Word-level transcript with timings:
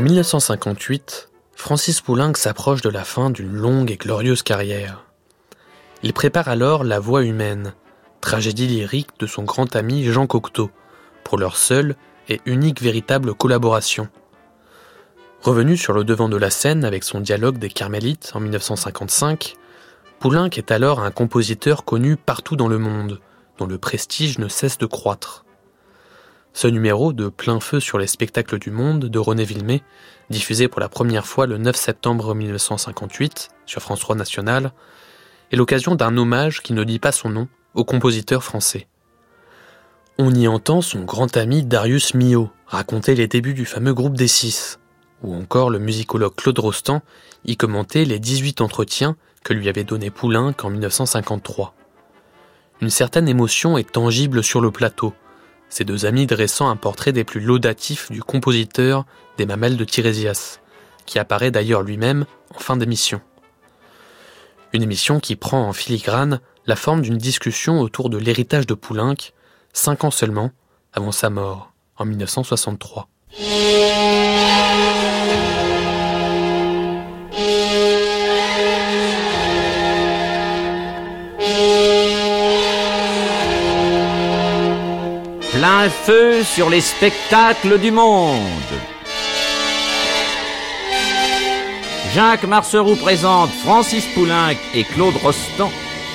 En 0.00 0.02
1958, 0.02 1.28
Francis 1.54 2.00
Poulenc 2.00 2.32
s'approche 2.34 2.80
de 2.80 2.88
la 2.88 3.04
fin 3.04 3.28
d'une 3.28 3.52
longue 3.52 3.90
et 3.90 3.98
glorieuse 3.98 4.42
carrière. 4.42 5.04
Il 6.02 6.14
prépare 6.14 6.48
alors 6.48 6.84
La 6.84 6.98
Voix 6.98 7.22
humaine, 7.22 7.74
tragédie 8.22 8.66
lyrique 8.66 9.10
de 9.18 9.26
son 9.26 9.42
grand 9.42 9.76
ami 9.76 10.04
Jean 10.04 10.26
Cocteau, 10.26 10.70
pour 11.22 11.36
leur 11.36 11.58
seule 11.58 11.96
et 12.30 12.40
unique 12.46 12.80
véritable 12.80 13.34
collaboration. 13.34 14.08
Revenu 15.42 15.76
sur 15.76 15.92
le 15.92 16.02
devant 16.02 16.30
de 16.30 16.38
la 16.38 16.48
scène 16.48 16.86
avec 16.86 17.04
son 17.04 17.20
dialogue 17.20 17.58
des 17.58 17.68
Carmélites 17.68 18.32
en 18.34 18.40
1955, 18.40 19.56
Poulenc 20.18 20.48
est 20.56 20.70
alors 20.70 21.00
un 21.00 21.10
compositeur 21.10 21.84
connu 21.84 22.16
partout 22.16 22.56
dans 22.56 22.68
le 22.68 22.78
monde, 22.78 23.20
dont 23.58 23.66
le 23.66 23.76
prestige 23.76 24.38
ne 24.38 24.48
cesse 24.48 24.78
de 24.78 24.86
croître. 24.86 25.44
Ce 26.52 26.66
numéro 26.66 27.12
de 27.12 27.28
plein 27.28 27.60
feu 27.60 27.78
sur 27.78 27.98
les 27.98 28.08
spectacles 28.08 28.58
du 28.58 28.70
monde 28.70 29.06
de 29.06 29.18
René 29.18 29.44
Villemet, 29.44 29.82
diffusé 30.30 30.68
pour 30.68 30.80
la 30.80 30.88
première 30.88 31.26
fois 31.26 31.46
le 31.46 31.58
9 31.58 31.76
septembre 31.76 32.34
1958 32.34 33.50
sur 33.66 33.80
France 33.80 34.00
3 34.00 34.16
National, 34.16 34.72
est 35.52 35.56
l'occasion 35.56 35.94
d'un 35.94 36.16
hommage 36.16 36.60
qui 36.62 36.72
ne 36.72 36.84
dit 36.84 36.98
pas 36.98 37.12
son 37.12 37.30
nom 37.30 37.48
au 37.74 37.84
compositeur 37.84 38.42
français. 38.42 38.88
On 40.18 40.34
y 40.34 40.48
entend 40.48 40.82
son 40.82 41.04
grand 41.04 41.36
ami 41.36 41.62
Darius 41.64 42.14
Milhaud 42.14 42.50
raconter 42.66 43.14
les 43.14 43.28
débuts 43.28 43.54
du 43.54 43.64
fameux 43.64 43.94
groupe 43.94 44.16
des 44.16 44.28
Six, 44.28 44.80
ou 45.22 45.34
encore 45.34 45.70
le 45.70 45.78
musicologue 45.78 46.34
Claude 46.34 46.58
Rostand 46.58 47.00
y 47.44 47.56
commenter 47.56 48.04
les 48.04 48.18
18 48.18 48.60
entretiens 48.60 49.16
que 49.44 49.52
lui 49.52 49.68
avait 49.68 49.84
donné 49.84 50.10
Poulenc 50.10 50.54
en 50.62 50.70
1953. 50.70 51.74
Une 52.80 52.90
certaine 52.90 53.28
émotion 53.28 53.78
est 53.78 53.92
tangible 53.92 54.42
sur 54.42 54.60
le 54.60 54.70
plateau, 54.70 55.14
ces 55.70 55.84
deux 55.84 56.04
amis 56.04 56.26
dressant 56.26 56.68
un 56.68 56.76
portrait 56.76 57.12
des 57.12 57.24
plus 57.24 57.40
laudatifs 57.40 58.10
du 58.10 58.22
compositeur 58.22 59.06
des 59.38 59.46
mamelles 59.46 59.76
de 59.76 59.84
Tirésias, 59.84 60.60
qui 61.06 61.18
apparaît 61.18 61.50
d'ailleurs 61.50 61.82
lui-même 61.82 62.26
en 62.54 62.58
fin 62.58 62.76
d'émission. 62.76 63.22
Une 64.72 64.82
émission 64.82 65.20
qui 65.20 65.36
prend 65.36 65.66
en 65.66 65.72
filigrane 65.72 66.40
la 66.66 66.76
forme 66.76 67.02
d'une 67.02 67.18
discussion 67.18 67.80
autour 67.80 68.10
de 68.10 68.18
l'héritage 68.18 68.66
de 68.66 68.74
Poulenc, 68.74 69.16
cinq 69.72 70.04
ans 70.04 70.10
seulement 70.10 70.50
avant 70.92 71.12
sa 71.12 71.30
mort, 71.30 71.72
en 71.96 72.04
1963. 72.04 73.08
Plein 85.60 85.90
feu 85.90 86.42
sur 86.42 86.70
les 86.70 86.80
spectacles 86.80 87.78
du 87.78 87.90
monde. 87.90 88.72
Jacques 92.14 92.44
Marceroux 92.44 92.96
présente 92.96 93.50
Francis 93.50 94.06
Poulenc 94.14 94.56
et 94.74 94.84
Claude 94.84 95.16
Rostand 95.22 95.70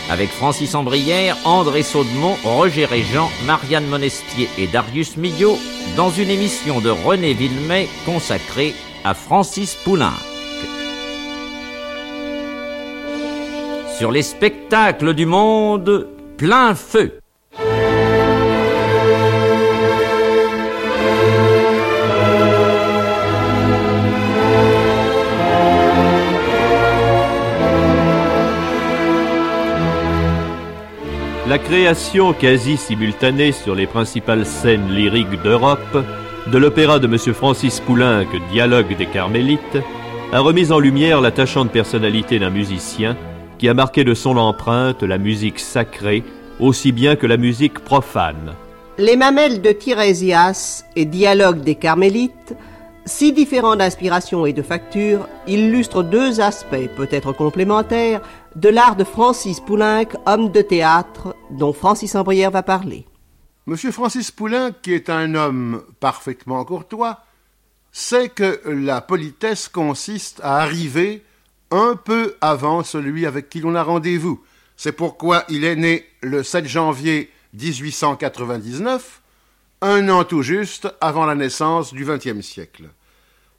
avec 0.10 0.32
Francis 0.32 0.74
Ambrière, 0.74 1.38
André 1.46 1.84
Saudemont, 1.84 2.36
Roger 2.44 2.86
Régent, 2.86 3.30
Marianne 3.46 3.86
Monestier 3.86 4.50
et 4.58 4.66
Darius 4.66 5.16
Millot 5.16 5.60
dans 5.96 6.10
une 6.10 6.32
émission 6.32 6.82
de 6.82 6.90
René 6.90 7.36
Villemet 7.36 7.88
consacrée 8.04 8.74
à 9.04 9.14
Francis 9.14 9.76
Poulenc. 9.76 10.18
Sur 14.00 14.12
les 14.12 14.24
spectacles 14.24 15.14
du 15.14 15.28
monde, 15.28 16.08
plein 16.36 16.74
feu. 16.74 17.20
La 31.48 31.60
création 31.60 32.34
quasi 32.34 32.76
simultanée 32.76 33.52
sur 33.52 33.76
les 33.76 33.86
principales 33.86 34.48
scènes 34.48 34.90
lyriques 34.90 35.40
d'Europe 35.44 36.04
de 36.52 36.58
l'opéra 36.58 36.98
de 36.98 37.06
M. 37.06 37.20
Francis 37.36 37.80
Poulenc, 37.82 38.26
Dialogue 38.52 38.98
des 38.98 39.06
Carmélites, 39.06 39.78
a 40.34 40.40
remis 40.40 40.72
en 40.72 40.80
lumière 40.80 41.22
l'attachante 41.22 41.70
personnalité 41.70 42.40
d'un 42.40 42.50
musicien 42.50 43.16
qui 43.60 43.70
a 43.70 43.76
marqué 43.76 44.04
de 44.04 44.16
son 44.16 44.38
empreinte 44.38 45.04
la 45.04 45.20
musique 45.20 45.60
sacrée 45.60 46.24
aussi 46.60 46.92
bien 46.92 47.16
que 47.16 47.28
la 47.28 47.38
musique 47.38 47.78
profane. 47.78 48.56
Les 48.98 49.16
mamelles 49.16 49.62
de 49.62 49.72
Tirésias 49.72 50.84
et 50.96 51.06
Dialogue 51.06 51.62
des 51.62 51.76
Carmélites, 51.76 52.56
si 53.06 53.34
différents 53.34 53.76
d'inspiration 53.76 54.46
et 54.46 54.54
de 54.54 54.62
facture, 54.62 55.28
illustrent 55.48 56.04
deux 56.04 56.42
aspects 56.42 56.90
peut-être 56.96 57.34
complémentaires 57.34 58.22
de 58.56 58.70
l'art 58.70 58.96
de 58.96 59.04
Francis 59.04 59.60
Poulenc, 59.60 60.08
homme 60.26 60.52
de 60.52 60.62
théâtre, 60.62 61.36
dont 61.52 61.74
Francis 61.74 62.16
Ambrière 62.16 62.52
va 62.52 62.64
parler. 62.64 63.06
Monsieur 63.68 63.92
Francis 63.92 64.32
Poulenc, 64.32 64.72
qui 64.82 64.94
est 64.94 65.10
un 65.10 65.36
homme 65.36 65.84
parfaitement 66.00 66.64
courtois, 66.66 67.22
sait 67.92 68.30
que 68.30 68.62
la 68.66 69.02
politesse 69.02 69.70
consiste 69.70 70.40
à 70.44 70.58
arriver 70.58 71.24
un 71.72 71.96
peu 71.96 72.36
avant 72.42 72.84
celui 72.84 73.26
avec 73.26 73.50
qui 73.50 73.60
l'on 73.60 73.76
a 73.76 73.84
rendez-vous. 73.84 74.44
C'est 74.78 74.92
pourquoi 74.92 75.46
il 75.50 75.64
est 75.64 75.76
né 75.76 76.06
le 76.22 76.44
7 76.44 76.68
janvier 76.68 77.32
1899, 77.54 79.22
un 79.86 80.10
an 80.10 80.24
tout 80.24 80.42
juste 80.42 80.88
avant 81.00 81.28
la 81.28 81.36
naissance 81.36 81.94
du 81.94 82.06
XXe 82.06 82.42
siècle. 82.42 82.86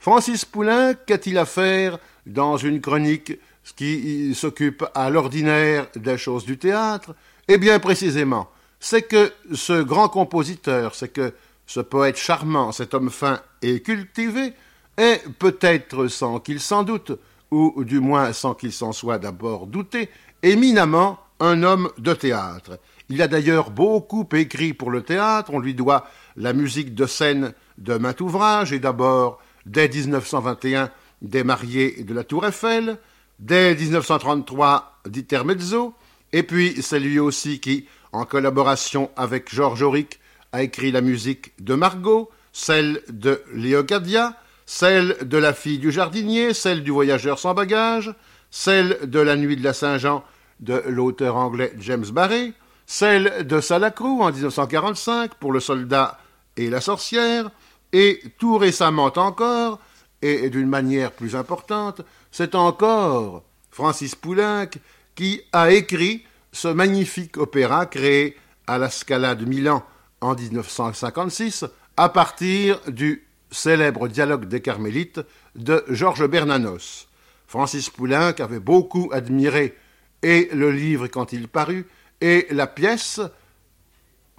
Francis 0.00 0.44
Poulenc 0.44 0.94
qu'a-t-il 1.06 1.38
à 1.38 1.46
faire 1.46 1.98
dans 2.26 2.56
une 2.56 2.80
chronique 2.80 3.38
qui 3.76 4.34
s'occupe 4.34 4.84
à 4.94 5.08
l'ordinaire 5.08 5.86
des 5.94 6.18
choses 6.18 6.44
du 6.44 6.58
théâtre, 6.58 7.14
eh 7.46 7.58
bien 7.58 7.78
précisément, 7.78 8.50
c'est 8.80 9.02
que 9.02 9.32
ce 9.54 9.82
grand 9.82 10.08
compositeur, 10.08 10.96
c'est 10.96 11.12
que 11.12 11.32
ce 11.64 11.78
poète 11.78 12.16
charmant, 12.16 12.72
cet 12.72 12.94
homme 12.94 13.10
fin 13.10 13.40
et 13.62 13.80
cultivé, 13.80 14.52
est 14.96 15.22
peut-être 15.38 16.08
sans 16.08 16.40
qu'il 16.40 16.58
s'en 16.58 16.82
doute, 16.82 17.12
ou 17.52 17.84
du 17.84 18.00
moins 18.00 18.32
sans 18.32 18.54
qu'il 18.54 18.72
s'en 18.72 18.92
soit 18.92 19.18
d'abord 19.18 19.68
douté, 19.68 20.10
éminemment 20.42 21.20
un 21.38 21.62
homme 21.62 21.88
de 21.98 22.14
théâtre. 22.14 22.80
Il 23.08 23.22
a 23.22 23.28
d'ailleurs 23.28 23.70
beaucoup 23.70 24.28
écrit 24.32 24.72
pour 24.72 24.90
le 24.90 25.02
théâtre, 25.02 25.52
on 25.54 25.60
lui 25.60 25.74
doit 25.74 26.06
la 26.36 26.52
musique 26.52 26.94
de 26.94 27.06
scène 27.06 27.52
de 27.78 27.94
maint 27.98 28.16
ouvrage, 28.20 28.72
et 28.72 28.78
d'abord, 28.78 29.38
dès 29.64 29.88
1921, 29.88 30.90
des 31.22 31.44
mariés 31.44 32.02
de 32.02 32.14
la 32.14 32.24
Tour 32.24 32.46
Eiffel, 32.46 32.98
Dès 33.38 33.74
1933, 33.74 35.00
d'Itermezzo, 35.06 35.94
et 36.32 36.42
puis 36.42 36.80
c'est 36.80 36.98
lui 36.98 37.18
aussi 37.18 37.60
qui, 37.60 37.86
en 38.12 38.24
collaboration 38.24 39.10
avec 39.14 39.54
Georges 39.54 39.82
Auric, 39.82 40.20
a 40.52 40.62
écrit 40.62 40.90
la 40.90 41.02
musique 41.02 41.52
de 41.62 41.74
Margot, 41.74 42.30
celle 42.52 43.02
de 43.10 43.42
Léocadia, 43.52 44.34
celle 44.64 45.18
de 45.20 45.36
La 45.36 45.52
fille 45.52 45.78
du 45.78 45.92
jardinier, 45.92 46.54
celle 46.54 46.82
du 46.82 46.90
voyageur 46.90 47.38
sans 47.38 47.52
bagage, 47.52 48.14
celle 48.50 48.98
de 49.02 49.20
La 49.20 49.36
nuit 49.36 49.56
de 49.56 49.64
la 49.64 49.74
Saint-Jean 49.74 50.24
de 50.60 50.82
l'auteur 50.86 51.36
anglais 51.36 51.74
James 51.78 52.06
Barry, 52.10 52.54
celle 52.86 53.46
de 53.46 53.60
Salacrou 53.60 54.22
en 54.22 54.30
1945 54.30 55.34
pour 55.34 55.52
Le 55.52 55.60
soldat 55.60 56.18
et 56.56 56.70
la 56.70 56.80
sorcière, 56.80 57.50
et 57.92 58.22
tout 58.38 58.56
récemment 58.56 59.12
encore, 59.16 59.80
et 60.22 60.48
d'une 60.48 60.68
manière 60.68 61.12
plus 61.12 61.36
importante, 61.36 62.02
c'est 62.30 62.54
encore 62.54 63.44
Francis 63.70 64.14
Poulenc 64.14 64.70
qui 65.14 65.42
a 65.52 65.70
écrit 65.70 66.24
ce 66.52 66.68
magnifique 66.68 67.36
opéra 67.36 67.86
créé 67.86 68.36
à 68.66 68.78
la 68.78 68.88
Scala 68.88 69.34
de 69.34 69.44
Milan 69.44 69.84
en 70.20 70.34
1956 70.34 71.66
à 71.96 72.08
partir 72.08 72.80
du 72.88 73.26
célèbre 73.50 74.08
dialogue 74.08 74.46
des 74.46 74.60
Carmélites 74.60 75.20
de 75.54 75.84
Georges 75.88 76.26
Bernanos. 76.26 77.08
Francis 77.46 77.90
Poulenc 77.90 78.34
avait 78.38 78.60
beaucoup 78.60 79.10
admiré 79.12 79.76
et 80.22 80.48
le 80.52 80.70
livre 80.70 81.06
quand 81.06 81.32
il 81.32 81.48
parut 81.48 81.86
et 82.20 82.46
la 82.50 82.66
pièce 82.66 83.20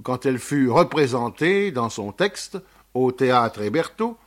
quand 0.04 0.26
elle 0.26 0.40
fut 0.40 0.70
représentée 0.70 1.72
dans 1.72 1.90
son 1.90 2.12
texte 2.12 2.58
au 2.94 3.12
théâtre 3.12 3.62
Héberto. 3.62 4.18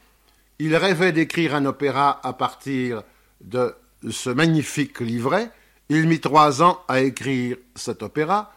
Il 0.58 0.76
rêvait 0.76 1.12
d'écrire 1.12 1.55
un 1.55 1.64
opéra 1.64 2.20
à 2.23 2.32
partir 2.32 3.02
de 3.41 3.75
ce 4.11 4.31
magnifique 4.31 5.00
livret. 5.00 5.50
Il 5.88 6.06
mit 6.06 6.20
trois 6.20 6.62
ans 6.62 6.81
à 6.88 7.00
écrire 7.00 7.56
cet 7.75 8.02
opéra. 8.02 8.52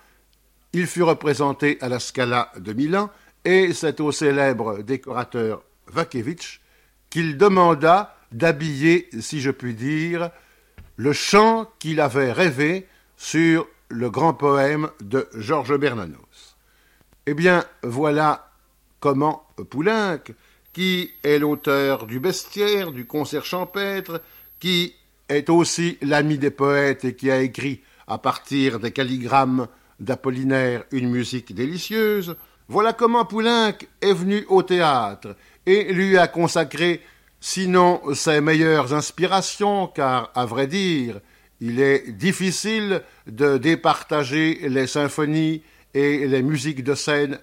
Il 0.73 0.87
fut 0.87 1.03
représenté 1.03 1.77
à 1.81 1.89
la 1.89 1.99
Scala 1.99 2.51
de 2.57 2.73
Milan 2.73 3.09
et 3.45 3.73
c'est 3.73 3.99
au 3.99 4.11
célèbre 4.11 4.81
décorateur 4.81 5.63
Vakevitch 5.87 6.61
qu'il 7.09 7.37
demanda 7.37 8.15
d'habiller, 8.31 9.07
si 9.19 9.39
je 9.39 9.51
puis 9.51 9.75
dire, 9.75 10.31
le 10.95 11.13
chant 11.13 11.69
qu'il 11.77 11.99
avait 12.01 12.31
rêvé 12.31 12.87
sur 13.17 13.67
le 13.93 14.09
grand 14.09 14.33
poème 14.33 14.89
de 15.01 15.27
Georges 15.35 15.77
Bernanos. 15.77 16.57
Eh 17.25 17.33
bien, 17.33 17.63
voilà 17.83 18.51
comment 18.99 19.47
Poulenc, 19.69 20.19
qui 20.73 21.11
est 21.23 21.39
l'auteur 21.39 22.07
du 22.07 22.19
bestiaire, 22.19 22.91
du 22.91 23.05
concert 23.05 23.45
champêtre, 23.45 24.21
qui 24.59 24.95
est 25.29 25.49
aussi 25.49 25.97
l'ami 26.01 26.37
des 26.37 26.51
poètes 26.51 27.05
et 27.05 27.15
qui 27.15 27.29
a 27.29 27.41
écrit 27.41 27.81
à 28.07 28.17
partir 28.17 28.79
des 28.79 28.91
calligrammes 28.91 29.67
d'Apollinaire 29.99 30.83
une 30.91 31.09
musique 31.09 31.53
délicieuse, 31.53 32.35
voilà 32.67 32.93
comment 32.93 33.25
Poulenc 33.25 33.77
est 34.01 34.13
venu 34.13 34.45
au 34.49 34.63
théâtre 34.63 35.35
et 35.65 35.93
lui 35.93 36.17
a 36.17 36.27
consacré 36.27 37.01
sinon 37.39 38.01
ses 38.13 38.41
meilleures 38.41 38.93
inspirations, 38.93 39.87
car 39.87 40.31
à 40.33 40.45
vrai 40.45 40.65
dire, 40.65 41.19
il 41.61 41.79
est 41.79 42.11
difficile 42.11 43.01
de 43.27 43.57
départager 43.57 44.67
les 44.67 44.87
symphonies 44.87 45.61
et 45.93 46.27
les 46.27 46.41
musiques 46.41 46.83
de 46.83 46.95
scène 46.95 47.39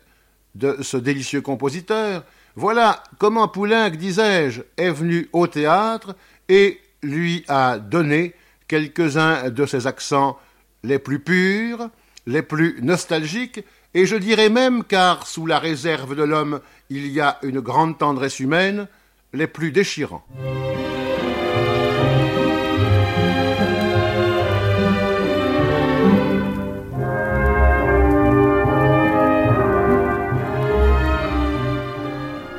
de 0.54 0.78
ce 0.82 0.96
délicieux 0.96 1.40
compositeur. 1.40 2.24
Voilà 2.56 3.02
comment 3.18 3.48
Poulenc, 3.48 3.90
disais-je, 3.90 4.62
est 4.76 4.90
venu 4.90 5.28
au 5.32 5.46
théâtre 5.46 6.16
et 6.48 6.80
lui 7.02 7.44
a 7.48 7.78
donné 7.78 8.34
quelques-uns 8.68 9.50
de 9.50 9.66
ses 9.66 9.86
accents 9.86 10.38
les 10.82 10.98
plus 10.98 11.20
purs, 11.20 11.88
les 12.26 12.42
plus 12.42 12.80
nostalgiques, 12.82 13.64
et 13.94 14.06
je 14.06 14.16
dirais 14.16 14.50
même, 14.50 14.84
car 14.84 15.26
sous 15.26 15.46
la 15.46 15.58
réserve 15.58 16.14
de 16.14 16.22
l'homme 16.22 16.60
il 16.90 17.08
y 17.08 17.20
a 17.20 17.38
une 17.42 17.60
grande 17.60 17.98
tendresse 17.98 18.40
humaine, 18.40 18.86
les 19.32 19.46
plus 19.46 19.72
déchirants. 19.72 20.24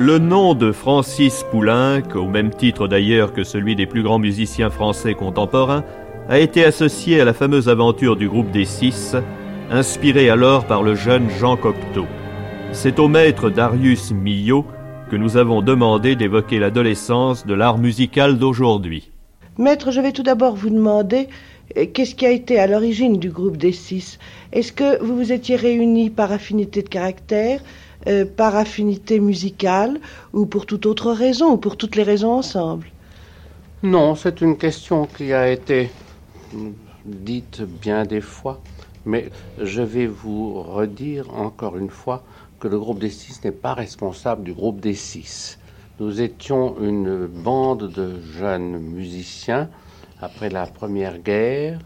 Le 0.03 0.18
nom 0.18 0.56
de 0.56 0.71
Francis 0.71 1.45
Poulenc, 1.51 2.15
au 2.15 2.27
même 2.27 2.50
titre 2.50 2.88
d'ailleurs 2.88 3.33
que 3.33 3.44
celui 3.44 3.75
des 3.75 3.86
plus 3.86 4.01
grands 4.01 4.18
musiciens 4.18 4.71
français 4.71 5.13
contemporains, 5.13 5.83
a 6.27 6.39
été 6.39 6.65
associé 6.65 7.21
à 7.21 7.24
la 7.24 7.36
fameuse 7.36 7.69
aventure 7.69 8.15
du 8.15 8.27
groupe 8.27 8.50
des 8.50 8.65
Six, 8.65 9.15
inspirée 9.69 10.31
alors 10.31 10.65
par 10.65 10.81
le 10.81 10.95
jeune 10.95 11.30
Jean 11.30 11.56
Cocteau. 11.56 12.07
C'est 12.71 12.98
au 12.98 13.07
maître 13.07 13.51
Darius 13.51 14.12
Milhaud 14.12 14.65
que 15.12 15.18
nous 15.18 15.38
avons 15.38 15.62
demandé 15.62 16.15
d'évoquer 16.15 16.57
l'adolescence 16.57 17.45
de 17.45 17.54
l'art 17.54 17.77
musical 17.77 18.39
d'aujourd'hui. 18.39 19.12
Maître, 19.59 19.92
je 19.92 20.01
vais 20.01 20.13
tout 20.13 20.24
d'abord 20.24 20.56
vous 20.56 20.71
demander 20.71 21.27
euh, 21.77 21.86
qu'est-ce 21.94 22.15
qui 22.15 22.25
a 22.25 22.31
été 22.31 22.57
à 22.57 22.65
l'origine 22.65 23.19
du 23.19 23.30
groupe 23.30 23.57
des 23.57 23.71
Six? 23.71 24.18
Est-ce 24.51 24.71
que 24.71 25.00
vous 25.04 25.15
vous 25.15 25.31
étiez 25.31 25.57
réunis 25.57 26.09
par 26.09 26.31
affinité 26.31 26.81
de 26.81 26.89
caractère? 26.89 27.62
Euh, 28.07 28.25
par 28.25 28.56
affinité 28.56 29.19
musicale 29.19 30.00
ou 30.33 30.45
pour 30.45 30.65
toute 30.65 30.86
autre 30.86 31.12
raison 31.12 31.53
ou 31.53 31.57
pour 31.57 31.77
toutes 31.77 31.95
les 31.95 32.03
raisons 32.03 32.31
ensemble? 32.31 32.88
Non, 33.83 34.15
c'est 34.15 34.42
une 34.42 34.57
question 34.57 35.07
qui 35.07 35.33
a 35.33 35.50
été 35.50 35.92
dite 37.06 37.62
bien 37.62 38.06
des 38.06 38.21
fois, 38.21 38.62
mais 39.06 39.31
je 39.57 39.81
vais 39.81 40.07
vous 40.07 40.62
redire 40.62 41.33
encore 41.33 41.77
une 41.77 41.89
fois 41.89 42.24
que 42.59 42.68
le 42.68 42.77
groupe 42.80 43.00
des 43.00 43.09
six 43.09 43.44
n'est 43.44 43.51
pas 43.51 43.74
responsable 43.74 44.44
du 44.44 44.54
groupe 44.54 44.80
des 44.81 44.94
six. 44.94 45.59
Nous 46.00 46.21
étions 46.21 46.80
une 46.80 47.25
bande 47.27 47.92
de 47.92 48.19
jeunes 48.21 48.77
musiciens 48.80 49.69
après 50.19 50.50
la 50.50 50.68
Première 50.68 51.18
Guerre 51.19 51.80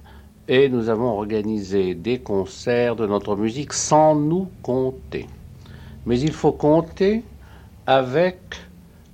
et 0.48 0.70
nous 0.70 0.90
avons 0.90 1.08
organisé 1.10 1.96
des 1.96 2.20
concerts 2.22 2.96
de 2.96 3.08
notre 3.08 3.36
musique 3.36 3.74
sans 3.74 4.16
nous 4.16 4.52
compter. 4.62 5.28
Mais 6.06 6.20
il 6.20 6.34
faut 6.34 6.52
compter 6.52 7.24
avec 7.88 8.38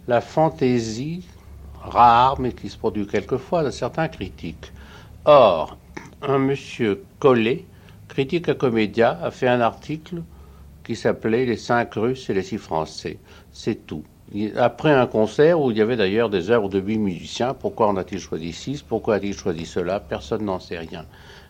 la 0.08 0.22
fantaisie 0.22 1.26
rare, 1.82 2.40
mais 2.40 2.54
qui 2.54 2.70
se 2.70 2.78
produit 2.78 3.08
quelquefois, 3.08 3.64
de 3.64 3.72
certains 3.72 4.08
critiques. 4.08 4.72
Or, 5.26 5.78
un 6.22 6.38
monsieur 6.38 7.04
Collet, 7.20 7.66
critique 8.08 8.50
à 8.50 8.56
Comédia, 8.56 9.20
a 9.22 9.32
fait 9.32 9.48
un 9.48 9.62
article 9.62 10.22
qui 10.84 10.96
s'appelait 10.96 11.46
Les 11.46 11.58
cinq 11.58 11.94
Russes 11.96 12.30
et 12.30 12.34
les 12.34 12.44
six 12.44 12.58
Français. 12.58 13.20
C'est 13.52 13.86
tout. 13.88 14.04
Après 14.56 14.92
un 14.92 15.08
concert 15.08 15.60
où 15.60 15.72
il 15.72 15.78
y 15.78 15.82
avait 15.82 15.98
d'ailleurs 15.98 16.30
des 16.30 16.50
œuvres 16.52 16.70
de 16.70 16.80
huit 16.80 16.98
musiciens, 16.98 17.54
pourquoi 17.54 17.88
en 17.88 17.98
a-t-il 17.98 18.20
choisi 18.20 18.54
six? 18.54 18.82
Pourquoi 18.82 19.16
a-t-il 19.16 19.34
choisi 19.34 19.66
cela? 19.66 20.00
Personne 20.00 20.46
n'en 20.46 20.60
sait 20.60 20.78
rien. 20.78 21.06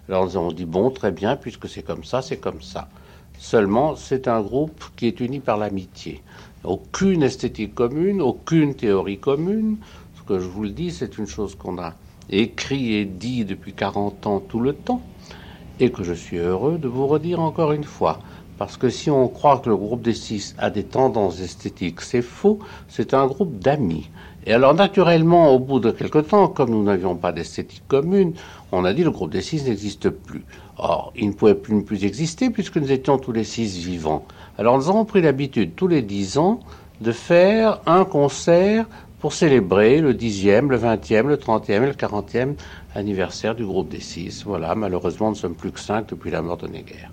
Alors 0.10 0.24
avons 0.24 0.52
dit 0.52 0.66
bon, 0.66 0.90
très 0.90 1.12
bien, 1.12 1.36
puisque 1.36 1.70
c'est 1.70 1.84
comme 1.84 2.04
ça, 2.04 2.22
c'est 2.22 2.40
comme 2.40 2.62
ça. 2.62 2.90
Seulement, 3.42 3.96
c'est 3.96 4.28
un 4.28 4.40
groupe 4.40 4.86
qui 4.96 5.08
est 5.08 5.20
uni 5.20 5.40
par 5.40 5.58
l'amitié. 5.58 6.22
Aucune 6.64 7.24
esthétique 7.24 7.74
commune, 7.74 8.22
aucune 8.22 8.76
théorie 8.76 9.18
commune. 9.18 9.78
Ce 10.16 10.22
que 10.22 10.38
je 10.38 10.48
vous 10.48 10.62
le 10.62 10.70
dis, 10.70 10.92
c'est 10.92 11.18
une 11.18 11.26
chose 11.26 11.56
qu'on 11.56 11.80
a 11.80 11.96
écrit 12.30 12.94
et 12.94 13.06
dit 13.06 13.44
depuis 13.44 13.74
40 13.74 14.28
ans 14.28 14.44
tout 14.48 14.60
le 14.60 14.74
temps, 14.74 15.02
et 15.80 15.92
que 15.92 16.04
je 16.04 16.14
suis 16.14 16.38
heureux 16.38 16.78
de 16.78 16.88
vous 16.88 17.08
redire 17.08 17.40
encore 17.40 17.72
une 17.72 17.84
fois. 17.84 18.20
Parce 18.60 18.78
que 18.78 18.90
si 18.90 19.10
on 19.10 19.28
croit 19.28 19.58
que 19.58 19.70
le 19.70 19.76
groupe 19.76 20.04
des 20.04 20.14
six 20.14 20.54
a 20.60 20.70
des 20.70 20.84
tendances 20.84 21.42
esthétiques, 21.42 22.02
c'est 22.02 22.22
faux, 22.22 22.60
c'est 22.88 23.16
un 23.16 23.26
groupe 23.26 23.58
d'amis. 23.58 24.08
Et 24.46 24.54
alors 24.54 24.76
naturellement, 24.76 25.54
au 25.54 25.58
bout 25.58 25.80
de 25.80 25.90
quelque 25.90 26.20
temps, 26.20 26.48
comme 26.48 26.70
nous 26.70 26.84
n'avions 26.84 27.16
pas 27.16 27.32
d'esthétique 27.32 27.88
commune, 27.88 28.34
on 28.72 28.86
a 28.86 28.94
dit 28.94 29.04
le 29.04 29.10
groupe 29.10 29.32
des 29.32 29.42
six 29.42 29.64
n'existe 29.66 30.12
plus. 30.12 30.46
Or, 30.84 31.14
il 31.16 31.28
ne 31.28 31.34
pouvait 31.34 31.54
plus, 31.54 31.84
plus 31.84 32.06
exister 32.06 32.50
puisque 32.50 32.78
nous 32.78 32.92
étions 32.92 33.20
tous 33.20 33.32
les 33.32 33.44
six 33.44 33.78
vivants. 33.86 34.26
Alors 34.58 34.78
nous 34.78 34.90
avons 34.90 35.06
pris 35.06 35.22
l'habitude 35.22 35.76
tous 35.76 35.88
les 35.88 36.02
dix 36.02 36.40
ans 36.40 36.60
de 37.02 37.12
faire 37.12 37.80
un 37.86 38.04
concert 38.04 38.88
pour 39.20 39.34
célébrer 39.34 40.02
le 40.02 40.16
dixième, 40.16 40.72
le 40.72 40.78
vingtième, 40.78 41.30
le 41.30 41.38
trentième 41.38 41.84
et 41.84 41.88
le 41.88 41.94
quarantième 41.94 42.56
anniversaire 42.96 43.54
du 43.54 43.64
groupe 43.64 43.90
des 43.90 44.00
six. 44.00 44.44
Voilà, 44.44 44.74
malheureusement, 44.74 45.28
nous 45.28 45.36
ne 45.36 45.38
sommes 45.38 45.54
plus 45.54 45.72
que 45.72 45.80
cinq 45.80 46.10
depuis 46.10 46.32
la 46.32 46.42
mort 46.42 46.58
de 46.58 46.68
Neger. 46.68 47.08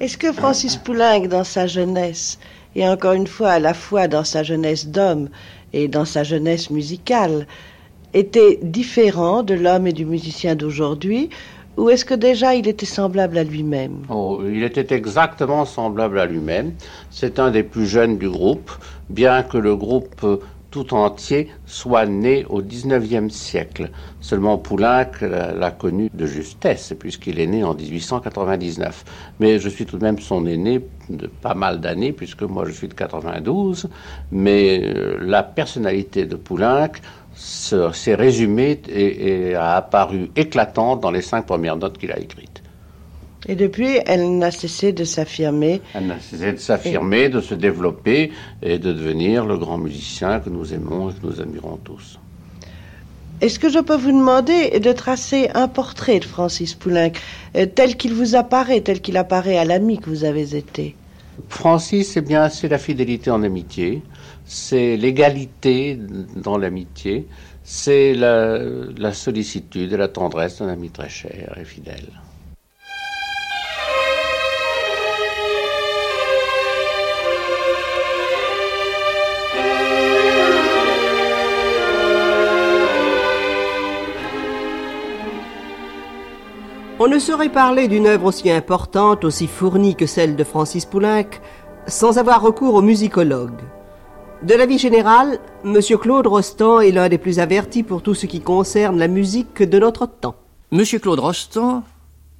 Est-ce 0.00 0.18
que 0.18 0.32
Francis 0.32 0.76
Poulenc, 0.76 1.26
dans 1.28 1.44
sa 1.44 1.66
jeunesse, 1.66 2.38
et 2.76 2.86
encore 2.86 3.14
une 3.14 3.26
fois 3.26 3.52
à 3.52 3.58
la 3.60 3.72
fois 3.72 4.08
dans 4.08 4.24
sa 4.24 4.42
jeunesse 4.42 4.88
d'homme 4.88 5.30
et 5.72 5.88
dans 5.88 6.04
sa 6.04 6.22
jeunesse 6.22 6.68
musicale, 6.68 7.46
était 8.12 8.58
différent 8.62 9.42
de 9.42 9.54
l'homme 9.54 9.86
et 9.86 9.92
du 9.94 10.04
musicien 10.04 10.54
d'aujourd'hui 10.54 11.30
ou 11.76 11.90
est-ce 11.90 12.04
que 12.04 12.14
déjà 12.14 12.54
il 12.54 12.68
était 12.68 12.86
semblable 12.86 13.38
à 13.38 13.44
lui-même 13.44 14.04
oh, 14.08 14.42
Il 14.46 14.62
était 14.62 14.94
exactement 14.94 15.64
semblable 15.64 16.18
à 16.18 16.26
lui-même. 16.26 16.72
C'est 17.10 17.38
un 17.38 17.50
des 17.50 17.62
plus 17.62 17.86
jeunes 17.86 18.18
du 18.18 18.28
groupe, 18.28 18.70
bien 19.10 19.42
que 19.42 19.58
le 19.58 19.76
groupe 19.76 20.24
tout 20.74 20.92
entier 20.92 21.50
soit 21.66 22.04
né 22.04 22.44
au 22.48 22.60
XIXe 22.60 23.32
siècle. 23.32 23.90
Seulement 24.20 24.58
Poulenc 24.58 25.12
l'a 25.20 25.70
connu 25.70 26.10
de 26.12 26.26
justesse, 26.26 26.92
puisqu'il 26.98 27.38
est 27.38 27.46
né 27.46 27.62
en 27.62 27.74
1899. 27.74 29.04
Mais 29.38 29.60
je 29.60 29.68
suis 29.68 29.86
tout 29.86 29.98
de 29.98 30.02
même 30.02 30.18
son 30.18 30.46
aîné 30.46 30.80
de 31.08 31.28
pas 31.28 31.54
mal 31.54 31.80
d'années, 31.80 32.10
puisque 32.10 32.42
moi 32.42 32.64
je 32.66 32.72
suis 32.72 32.88
de 32.88 32.94
92. 32.94 33.88
Mais 34.32 34.80
euh, 34.82 35.16
la 35.20 35.44
personnalité 35.44 36.26
de 36.26 36.34
Poulenc 36.34 36.90
s'est 37.36 38.14
résumée 38.14 38.80
et, 38.88 39.54
a 39.54 39.76
apparu 39.76 40.30
éclatante 40.36 41.00
dans 41.00 41.10
les 41.10 41.22
cinq 41.22 41.46
premières 41.46 41.76
notes 41.76 41.98
qu'il 41.98 42.12
a 42.12 42.18
écrites. 42.18 42.62
Et 43.46 43.56
depuis, 43.56 43.98
elle 44.06 44.38
n'a 44.38 44.50
cessé 44.50 44.92
de 44.92 45.04
s'affirmer. 45.04 45.82
Elle 45.94 46.06
n'a 46.06 46.18
cessé 46.18 46.52
de 46.52 46.58
s'affirmer, 46.58 47.28
de 47.28 47.40
se 47.40 47.54
développer 47.54 48.32
et 48.62 48.78
de 48.78 48.92
devenir 48.92 49.44
le 49.44 49.58
grand 49.58 49.76
musicien 49.76 50.40
que 50.40 50.48
nous 50.48 50.72
aimons 50.72 51.10
et 51.10 51.12
que 51.12 51.26
nous 51.26 51.40
admirons 51.40 51.78
tous. 51.84 52.18
Est-ce 53.40 53.58
que 53.58 53.68
je 53.68 53.80
peux 53.80 53.96
vous 53.96 54.12
demander 54.12 54.80
de 54.80 54.92
tracer 54.92 55.50
un 55.54 55.68
portrait 55.68 56.20
de 56.20 56.24
Francis 56.24 56.72
Poulenc, 56.74 57.12
euh, 57.56 57.66
tel 57.66 57.96
qu'il 57.96 58.14
vous 58.14 58.36
apparaît, 58.36 58.80
tel 58.80 59.00
qu'il 59.00 59.16
apparaît 59.18 59.58
à 59.58 59.64
l'ami 59.64 59.98
que 59.98 60.08
vous 60.08 60.24
avez 60.24 60.56
été? 60.56 60.96
Francis, 61.48 62.16
eh 62.16 62.20
bien, 62.20 62.48
c'est 62.48 62.68
la 62.68 62.78
fidélité 62.78 63.30
en 63.30 63.42
amitié, 63.42 64.02
c'est 64.44 64.96
l'égalité 64.96 65.98
dans 66.36 66.58
l'amitié, 66.58 67.26
c'est 67.62 68.14
la, 68.14 69.12
sollicitude 69.12 69.92
et 69.92 69.96
la 69.96 70.08
tendresse 70.08 70.58
d'un 70.58 70.68
ami 70.68 70.90
très 70.90 71.08
cher 71.08 71.56
et 71.58 71.64
fidèle. 71.64 72.08
On 87.00 87.08
ne 87.08 87.18
saurait 87.18 87.48
parler 87.48 87.88
d'une 87.88 88.06
œuvre 88.06 88.26
aussi 88.26 88.50
importante, 88.50 89.24
aussi 89.24 89.46
fournie 89.46 89.94
que 89.96 90.06
celle 90.06 90.36
de 90.36 90.44
Francis 90.44 90.86
Poulenc, 90.86 91.26
sans 91.86 92.18
avoir 92.18 92.40
recours 92.40 92.74
aux 92.74 92.82
musicologues. 92.82 93.60
De 94.42 94.54
la 94.54 94.66
vie 94.66 94.78
générale, 94.78 95.38
M. 95.64 95.80
Claude 96.00 96.26
Rostand 96.26 96.80
est 96.80 96.90
l'un 96.90 97.08
des 97.08 97.18
plus 97.18 97.38
avertis 97.38 97.82
pour 97.82 98.02
tout 98.02 98.14
ce 98.14 98.26
qui 98.26 98.40
concerne 98.40 98.98
la 98.98 99.08
musique 99.08 99.62
de 99.62 99.78
notre 99.78 100.06
temps. 100.06 100.34
Monsieur 100.70 100.98
Claude 100.98 101.20
Rostand, 101.20 101.82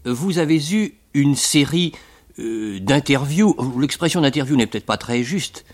vous 0.04 0.38
avez 0.38 0.60
eu 0.72 0.94
une 1.14 1.34
série 1.34 1.92
euh, 2.38 2.78
d'interviews, 2.80 3.56
l'expression 3.78 4.20
d'interview 4.20 4.56
n'est 4.56 4.66
peut-être 4.66 4.84
pas 4.84 4.96
très 4.96 5.22
juste, 5.22 5.64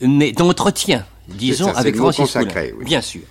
mais 0.00 0.32
d'entretien, 0.32 1.04
disons, 1.28 1.68
avec 1.68 1.94
Francis 1.94 2.20
consacré, 2.20 2.74
oui. 2.78 2.84
Bien 2.84 3.00
sûr. 3.00 3.22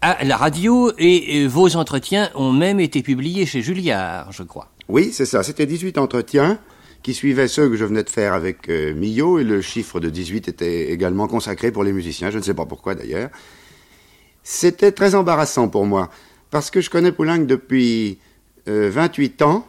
À 0.00 0.22
la 0.24 0.36
radio, 0.36 0.92
et 0.98 1.48
vos 1.48 1.74
entretiens 1.74 2.30
ont 2.36 2.52
même 2.52 2.78
été 2.78 3.02
publiés 3.02 3.46
chez 3.46 3.62
Julliard, 3.62 4.30
je 4.30 4.44
crois. 4.44 4.68
Oui, 4.88 5.10
c'est 5.12 5.26
ça. 5.26 5.42
C'était 5.42 5.66
18 5.66 5.98
entretiens 5.98 6.58
qui 7.02 7.14
suivaient 7.14 7.48
ceux 7.48 7.68
que 7.68 7.76
je 7.76 7.84
venais 7.84 8.02
de 8.02 8.10
faire 8.10 8.32
avec 8.32 8.68
euh, 8.68 8.94
Millot, 8.94 9.38
et 9.38 9.44
le 9.44 9.60
chiffre 9.60 10.00
de 10.00 10.10
18 10.10 10.48
était 10.48 10.90
également 10.90 11.28
consacré 11.28 11.70
pour 11.70 11.84
les 11.84 11.92
musiciens, 11.92 12.30
je 12.30 12.38
ne 12.38 12.42
sais 12.42 12.54
pas 12.54 12.66
pourquoi 12.66 12.94
d'ailleurs. 12.94 13.30
C'était 14.42 14.92
très 14.92 15.14
embarrassant 15.14 15.68
pour 15.68 15.86
moi, 15.86 16.10
parce 16.50 16.70
que 16.70 16.80
je 16.80 16.90
connais 16.90 17.12
Poulenc 17.12 17.38
depuis 17.38 18.18
euh, 18.68 18.90
28 18.90 19.42
ans, 19.42 19.66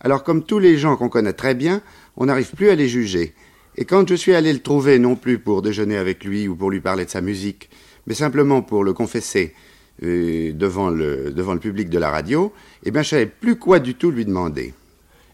alors 0.00 0.22
comme 0.22 0.44
tous 0.44 0.58
les 0.58 0.76
gens 0.78 0.96
qu'on 0.96 1.08
connaît 1.08 1.32
très 1.32 1.54
bien, 1.54 1.82
on 2.16 2.26
n'arrive 2.26 2.52
plus 2.52 2.70
à 2.70 2.74
les 2.74 2.88
juger. 2.88 3.34
Et 3.76 3.84
quand 3.84 4.08
je 4.08 4.14
suis 4.14 4.34
allé 4.34 4.52
le 4.52 4.60
trouver, 4.60 4.98
non 4.98 5.16
plus 5.16 5.38
pour 5.38 5.62
déjeuner 5.62 5.96
avec 5.96 6.24
lui 6.24 6.46
ou 6.46 6.54
pour 6.54 6.70
lui 6.70 6.80
parler 6.80 7.04
de 7.04 7.10
sa 7.10 7.20
musique, 7.20 7.70
mais 8.06 8.14
simplement 8.14 8.62
pour 8.62 8.84
le 8.84 8.92
confesser 8.92 9.54
euh, 10.02 10.52
devant, 10.52 10.90
le, 10.90 11.32
devant 11.32 11.54
le 11.54 11.60
public 11.60 11.88
de 11.88 11.98
la 11.98 12.10
radio, 12.10 12.52
eh 12.84 12.90
bien 12.90 13.02
je 13.02 13.10
savais 13.10 13.26
plus 13.26 13.56
quoi 13.56 13.80
du 13.80 13.94
tout 13.94 14.10
lui 14.10 14.24
demander. 14.24 14.74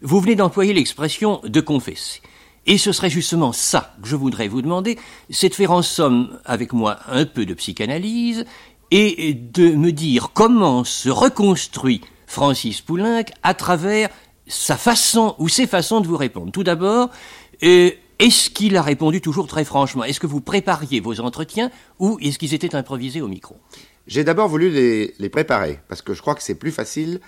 Vous 0.02 0.21
venez 0.21 0.35
d'employer 0.35 0.73
l'expression 0.73 1.40
de 1.45 1.61
confesser. 1.61 2.23
Et 2.66 2.78
ce 2.78 2.92
serait 2.92 3.11
justement 3.11 3.52
ça 3.52 3.95
que 4.02 4.09
je 4.09 4.16
voudrais 4.16 4.49
vous 4.49 4.62
demander, 4.62 4.99
c'est 5.30 5.49
de 5.49 5.54
faire 5.54 5.73
en 5.73 5.83
somme 5.83 6.38
avec 6.45 6.73
moi 6.73 6.99
un 7.09 7.25
peu 7.25 7.47
de 7.47 7.54
psychanalyse 7.54 8.45
et 8.90 9.35
de 9.35 9.71
me 9.71 9.92
dire 9.92 10.30
comment 10.33 10.85
se 10.85 11.09
reconstruit 11.09 12.00
Francis 12.26 12.80
Poulenc 12.80 13.25
à 13.42 13.54
travers 13.54 14.09
sa 14.47 14.76
façon 14.76 15.35
ou 15.38 15.49
ses 15.49 15.66
façons 15.66 16.00
de 16.00 16.07
vous 16.07 16.16
répondre. 16.16 16.52
Tout 16.52 16.64
d'abord, 16.64 17.11
euh, 17.62 17.90
est-ce 18.19 18.50
qu'il 18.50 18.76
a 18.76 18.83
répondu 18.83 19.21
toujours 19.21 19.47
très 19.47 19.64
franchement? 19.64 20.04
Est-ce 20.04 20.21
que 20.21 20.26
vous 20.26 20.40
prépariez 20.40 21.00
vos 21.00 21.21
entretiens 21.21 21.71
ou 21.99 22.19
est-ce 22.21 22.38
qu'ils 22.38 22.54
étaient 22.54 22.75
improvisés 22.75 23.23
au 23.23 23.28
micro? 23.28 23.57
J'ai 24.07 24.25
d'abord 24.25 24.49
voulu 24.49 24.71
les, 24.71 25.28
préparer, 25.28 25.78
parce 25.88 26.02
que 26.02 26.14
je 26.14 26.21
crois 26.21 26.35
que 26.35 26.42
c'est 26.42 26.57
plus 26.57 26.73
facile 26.73 27.21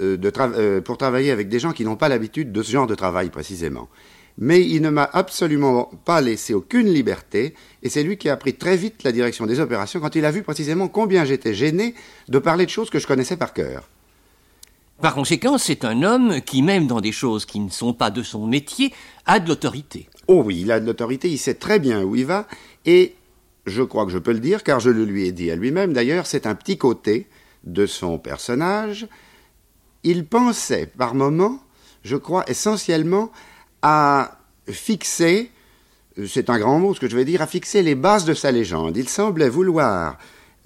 de 0.00 0.30
tra- 0.30 0.52
euh, 0.54 0.80
pour 0.80 0.98
travailler 0.98 1.30
avec 1.30 1.48
des 1.48 1.58
gens 1.58 1.72
qui 1.72 1.84
n'ont 1.84 1.96
pas 1.96 2.08
l'habitude 2.08 2.52
de 2.52 2.62
ce 2.62 2.72
genre 2.72 2.86
de 2.86 2.94
travail 2.94 3.30
précisément. 3.30 3.88
Mais 4.36 4.60
il 4.66 4.82
ne 4.82 4.90
m'a 4.90 5.08
absolument 5.12 5.90
pas 6.04 6.20
laissé 6.20 6.54
aucune 6.54 6.92
liberté, 6.92 7.54
et 7.84 7.88
c'est 7.88 8.02
lui 8.02 8.16
qui 8.16 8.28
a 8.28 8.36
pris 8.36 8.54
très 8.54 8.76
vite 8.76 9.04
la 9.04 9.12
direction 9.12 9.46
des 9.46 9.60
opérations 9.60 10.00
quand 10.00 10.16
il 10.16 10.24
a 10.24 10.32
vu 10.32 10.42
précisément 10.42 10.88
combien 10.88 11.24
j'étais 11.24 11.54
gêné 11.54 11.94
de 12.28 12.40
parler 12.40 12.64
de 12.64 12.70
choses 12.70 12.90
que 12.90 12.98
je 12.98 13.06
connaissais 13.06 13.36
par 13.36 13.52
cœur. 13.52 13.88
Par 15.00 15.14
conséquent, 15.14 15.56
c'est 15.56 15.84
un 15.84 16.02
homme 16.02 16.40
qui, 16.40 16.62
même 16.62 16.88
dans 16.88 17.00
des 17.00 17.12
choses 17.12 17.46
qui 17.46 17.60
ne 17.60 17.70
sont 17.70 17.94
pas 17.94 18.10
de 18.10 18.22
son 18.22 18.46
métier, 18.46 18.92
a 19.26 19.38
de 19.38 19.48
l'autorité. 19.48 20.08
Oh 20.26 20.42
oui, 20.44 20.62
il 20.62 20.72
a 20.72 20.80
de 20.80 20.86
l'autorité, 20.86 21.28
il 21.30 21.38
sait 21.38 21.54
très 21.54 21.78
bien 21.78 22.02
où 22.02 22.16
il 22.16 22.26
va, 22.26 22.48
et 22.86 23.14
je 23.66 23.82
crois 23.82 24.04
que 24.04 24.12
je 24.12 24.18
peux 24.18 24.32
le 24.32 24.40
dire, 24.40 24.64
car 24.64 24.80
je 24.80 24.90
le 24.90 25.04
lui 25.04 25.26
ai 25.26 25.32
dit 25.32 25.50
à 25.50 25.56
lui-même 25.56 25.92
d'ailleurs, 25.92 26.26
c'est 26.26 26.46
un 26.46 26.56
petit 26.56 26.76
côté 26.76 27.28
de 27.62 27.86
son 27.86 28.18
personnage. 28.18 29.06
Il 30.04 30.26
pensait 30.26 30.86
par 30.86 31.14
moments, 31.14 31.58
je 32.02 32.16
crois, 32.16 32.44
essentiellement 32.48 33.32
à 33.82 34.38
fixer, 34.68 35.50
c'est 36.26 36.50
un 36.50 36.58
grand 36.58 36.78
mot 36.78 36.94
ce 36.94 37.00
que 37.00 37.08
je 37.08 37.16
vais 37.16 37.24
dire, 37.24 37.42
à 37.42 37.46
fixer 37.46 37.82
les 37.82 37.94
bases 37.94 38.26
de 38.26 38.34
sa 38.34 38.52
légende. 38.52 38.96
Il 38.96 39.08
semblait 39.08 39.48
vouloir 39.48 40.18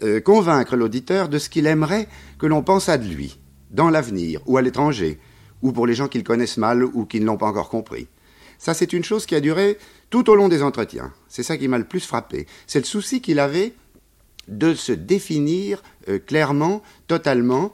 euh, 0.02 0.20
convaincre 0.20 0.76
l'auditeur 0.76 1.28
de 1.28 1.38
ce 1.38 1.48
qu'il 1.48 1.66
aimerait 1.66 2.08
que 2.38 2.46
l'on 2.46 2.62
pensât 2.62 2.98
de 2.98 3.06
lui, 3.06 3.38
dans 3.70 3.90
l'avenir, 3.90 4.40
ou 4.46 4.56
à 4.56 4.62
l'étranger, 4.62 5.18
ou 5.62 5.72
pour 5.72 5.86
les 5.86 5.94
gens 5.94 6.08
qui 6.08 6.18
le 6.18 6.24
connaissent 6.24 6.56
mal 6.58 6.84
ou 6.84 7.04
qui 7.04 7.20
ne 7.20 7.24
l'ont 7.24 7.36
pas 7.36 7.46
encore 7.46 7.70
compris. 7.70 8.08
Ça, 8.58 8.74
c'est 8.74 8.92
une 8.92 9.04
chose 9.04 9.24
qui 9.24 9.36
a 9.36 9.40
duré 9.40 9.78
tout 10.10 10.28
au 10.30 10.34
long 10.34 10.48
des 10.48 10.62
entretiens. 10.62 11.12
C'est 11.28 11.44
ça 11.44 11.56
qui 11.56 11.68
m'a 11.68 11.78
le 11.78 11.84
plus 11.84 12.04
frappé. 12.04 12.46
C'est 12.66 12.80
le 12.80 12.84
souci 12.84 13.20
qu'il 13.20 13.38
avait 13.38 13.72
de 14.48 14.74
se 14.74 14.92
définir 14.92 15.82
euh, 16.08 16.18
clairement, 16.18 16.82
totalement, 17.06 17.72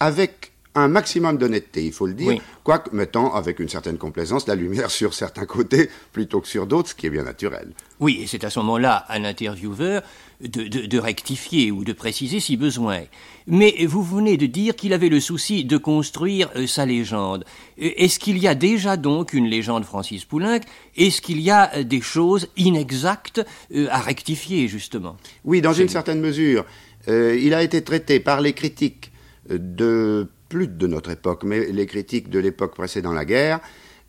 avec 0.00 0.53
un 0.76 0.88
maximum 0.88 1.38
d'honnêteté, 1.38 1.84
il 1.86 1.92
faut 1.92 2.06
le 2.06 2.14
dire, 2.14 2.28
Oui. 2.28 2.42
quoique 2.64 2.94
mettant 2.94 3.32
avec 3.34 3.60
une 3.60 3.68
certaine 3.68 3.96
complaisance 3.98 4.46
la 4.48 4.54
lumière 4.56 4.90
sur 5.00 5.14
certains 5.14 5.46
côtés 5.46 5.88
plutôt 6.12 6.40
que 6.40 6.48
sur 6.48 6.66
d'autres, 6.66 6.90
ce 6.90 6.94
qui 6.94 7.06
est 7.06 7.10
bien 7.10 7.22
naturel. 7.24 7.68
Oui, 8.00 8.18
et 8.22 8.26
c'est 8.26 8.42
à 8.44 8.50
ce 8.50 8.58
moment-là 8.60 8.96
à 9.08 9.18
l'intervieweur 9.20 10.02
de, 10.40 10.64
de- 10.64 10.86
de 10.86 10.98
rectifier 10.98 11.70
ou 11.70 11.84
de 11.84 11.92
préciser 11.92 12.40
si 12.40 12.56
besoin. 12.56 13.02
Mais 13.46 13.72
vous 13.86 14.02
venez 14.02 14.36
de 14.36 14.46
dire 14.46 14.74
qu'il 14.74 14.92
avait 14.92 15.08
le 15.08 15.20
souci 15.20 15.64
de 15.64 15.76
construire 15.76 16.50
euh, 16.56 16.66
sa 16.66 16.84
légende. 16.86 17.44
Euh, 17.80 17.90
Est-ce 17.96 18.18
qu'il 18.18 18.38
y 18.38 18.48
a 18.48 18.56
déjà 18.56 18.96
donc 18.96 19.32
une 19.32 19.46
légende 19.46 19.84
Francis 19.84 20.24
Poulenc? 20.24 20.58
Est-ce 20.96 21.20
qu'il 21.22 21.40
y 21.40 21.50
a 21.52 21.72
euh, 21.76 21.82
des 21.84 22.00
choses 22.00 22.48
inexactes 22.56 23.46
euh, 23.74 23.86
à 23.90 24.00
rectifier, 24.00 24.66
justement? 24.66 25.16
Oui, 25.44 25.60
dans 25.60 25.72
une 25.72 25.88
certaine 25.88 26.20
mesure, 26.20 26.64
euh, 27.08 27.38
il 27.40 27.54
a 27.54 27.62
été 27.62 27.82
traité 27.84 28.18
par 28.18 28.40
les 28.40 28.54
critiques 28.54 29.12
de 29.48 30.28
plus 30.54 30.68
de 30.68 30.86
notre 30.86 31.10
époque, 31.10 31.42
mais 31.42 31.66
les 31.72 31.86
critiques 31.86 32.30
de 32.30 32.38
l'époque 32.38 32.76
précédant 32.76 33.12
la 33.12 33.24
guerre, 33.24 33.58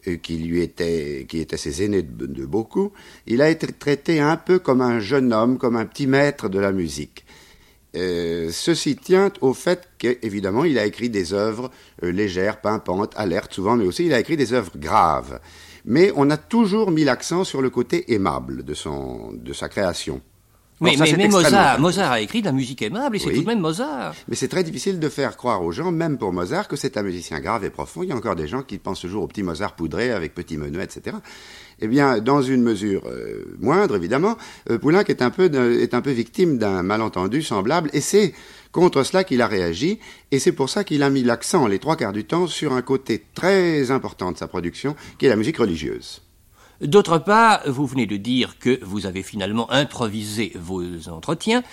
euh, 0.07 0.17
qui 0.17 0.37
lui 0.37 0.61
étaient, 0.61 1.25
qui 1.27 1.43
ses 1.57 1.83
aînés 1.83 2.03
de, 2.03 2.27
de 2.27 2.45
beaucoup, 2.45 2.93
il 3.25 3.41
a 3.41 3.49
été 3.49 3.65
traité 3.65 4.19
un 4.19 4.37
peu 4.37 4.59
comme 4.59 4.81
un 4.81 4.99
jeune 4.99 5.33
homme, 5.33 5.57
comme 5.57 5.75
un 5.75 5.87
petit 5.87 6.05
maître 6.05 6.47
de 6.47 6.59
la 6.59 6.71
musique. 6.71 7.25
Euh, 7.95 8.49
ceci 8.51 8.95
tient 8.95 9.31
au 9.41 9.55
fait 9.55 9.89
qu'évidemment, 9.97 10.65
il 10.65 10.77
a 10.77 10.85
écrit 10.85 11.09
des 11.09 11.33
œuvres 11.33 11.71
euh, 12.03 12.11
légères, 12.11 12.61
pimpantes, 12.61 13.13
alertes 13.15 13.55
souvent, 13.55 13.75
mais 13.75 13.87
aussi 13.87 14.05
il 14.05 14.13
a 14.13 14.19
écrit 14.19 14.37
des 14.37 14.53
œuvres 14.53 14.77
graves. 14.77 15.39
Mais 15.83 16.11
on 16.15 16.29
a 16.29 16.37
toujours 16.37 16.91
mis 16.91 17.05
l'accent 17.05 17.43
sur 17.43 17.63
le 17.63 17.71
côté 17.71 18.13
aimable 18.13 18.63
de, 18.63 18.75
son, 18.75 19.33
de 19.33 19.51
sa 19.51 19.67
création. 19.67 20.21
Mais, 20.81 20.89
Alors 20.89 20.97
ça, 20.97 21.03
mais- 21.05 21.09
c'est 21.11 21.17
mais 21.17 21.23
extrêmement 21.25 21.79
Mozart, 21.79 22.11
a 22.11 22.19
écrit 22.19 22.41
de 22.41 22.45
la 22.47 22.51
musique 22.51 22.81
aimable 22.81 23.15
et 23.15 23.19
c'est 23.19 23.27
Oui. 23.29 23.35
tout 23.35 23.41
de 23.43 23.47
même 23.47 23.61
Mozart. 23.61 24.13
Mais 24.27 24.35
c'est 24.35 24.49
très 24.49 24.63
difficile 24.63 24.99
de 24.99 25.07
faire 25.07 25.37
croire 25.37 25.63
aux 25.63 25.71
gens, 25.71 25.89
même 25.91 26.17
pour 26.17 26.33
Mozart, 26.33 26.67
que 26.67 26.75
c'est 26.75 26.97
un 26.97 27.01
musicien 27.03 27.39
grave 27.39 27.63
et 27.63 27.69
profond. 27.69 28.03
Il 28.03 28.09
y 28.09 28.11
a 28.11 28.15
encore 28.15 28.35
des 28.35 28.47
gens 28.47 28.61
qui 28.61 28.77
pensent 28.77 28.99
toujours 28.99 29.23
au 29.23 29.27
petit 29.27 29.41
Mozart 29.41 29.73
poudré 29.75 30.11
avec 30.11 30.33
petit 30.33 30.57
menuet, 30.57 30.83
etc. 30.83 31.15
Eh 31.79 31.87
bien, 31.87 32.19
dans 32.19 32.41
une 32.41 32.61
mesure 32.61 33.03
euh, 33.05 33.55
moindre, 33.59 33.95
évidemment, 33.95 34.37
euh, 34.69 34.77
Poulenc 34.77 35.03
est 35.07 35.21
un, 35.21 35.29
peu 35.29 35.47
de- 35.49 35.79
est 35.79 35.93
un 35.93 36.01
peu 36.01 36.11
victime 36.11 36.57
d'un 36.57 36.83
malentendu 36.83 37.41
semblable, 37.41 37.89
et 37.93 38.01
c'est 38.01 38.33
contre 38.73 39.03
cela 39.03 39.23
qu'il 39.23 39.41
a 39.41 39.47
réagi, 39.47 39.99
et 40.31 40.39
c'est 40.39 40.51
pour 40.51 40.69
ça 40.69 40.83
qu'il 40.83 41.03
a 41.03 41.09
mis 41.09 41.23
l'accent 41.23 41.67
les 41.67 41.79
trois 41.79 41.95
quarts 41.95 42.11
du 42.13 42.25
temps 42.25 42.47
sur 42.47 42.73
un 42.73 42.81
côté 42.81 43.23
très 43.33 43.91
important 43.91 44.33
de 44.33 44.37
sa 44.37 44.47
production, 44.49 44.95
qui 45.19 45.25
est 45.25 45.29
la 45.29 45.35
musique 45.37 45.57
religieuse. 45.57 46.21
D'autre 46.81 47.19
part, 47.19 47.61
vous 47.67 47.85
venez 47.85 48.05
de 48.05 48.17
dire 48.17 48.59
que 48.59 48.79
vous 48.83 49.05
avez 49.05 49.23
finalement 49.23 49.71
improvisé 49.71 50.51
vos 50.55 50.83
entretiens. 51.09 51.63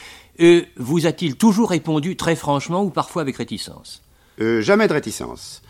Euh, 0.41 0.63
vous 0.77 1.07
a-t-il 1.07 1.37
toujours 1.37 1.71
répondu 1.71 2.17
très 2.17 2.37
franchement 2.37 2.83
ou 2.83 2.91
parfois 2.91 3.23
avec 3.23 3.37
réticence? 3.37 4.03
Euh, 4.41 4.61
jamais 4.61 4.89
de 4.89 4.93
réticence. 4.93 5.63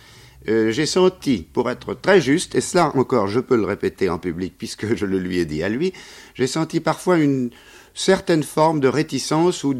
Euh, 0.48 0.70
J'ai 0.70 0.86
senti, 0.86 1.46
pour 1.52 1.70
être 1.70 1.94
très 1.94 2.20
juste, 2.20 2.54
et 2.54 2.60
cela 2.60 2.94
encore 2.96 3.28
je 3.28 3.40
peux 3.40 3.56
le 3.56 3.64
répéter 3.64 4.08
en 4.08 4.18
public 4.18 4.54
puisque 4.58 4.94
je 4.94 5.06
le 5.06 5.18
lui 5.18 5.38
ai 5.38 5.46
dit 5.46 5.62
à 5.62 5.68
lui, 5.68 5.92
j'ai 6.34 6.46
senti 6.46 6.80
parfois 6.80 7.18
une 7.18 7.50
certaine 7.94 8.42
forme 8.42 8.80
de 8.80 8.88
réticence 8.88 9.64
ou 9.64 9.74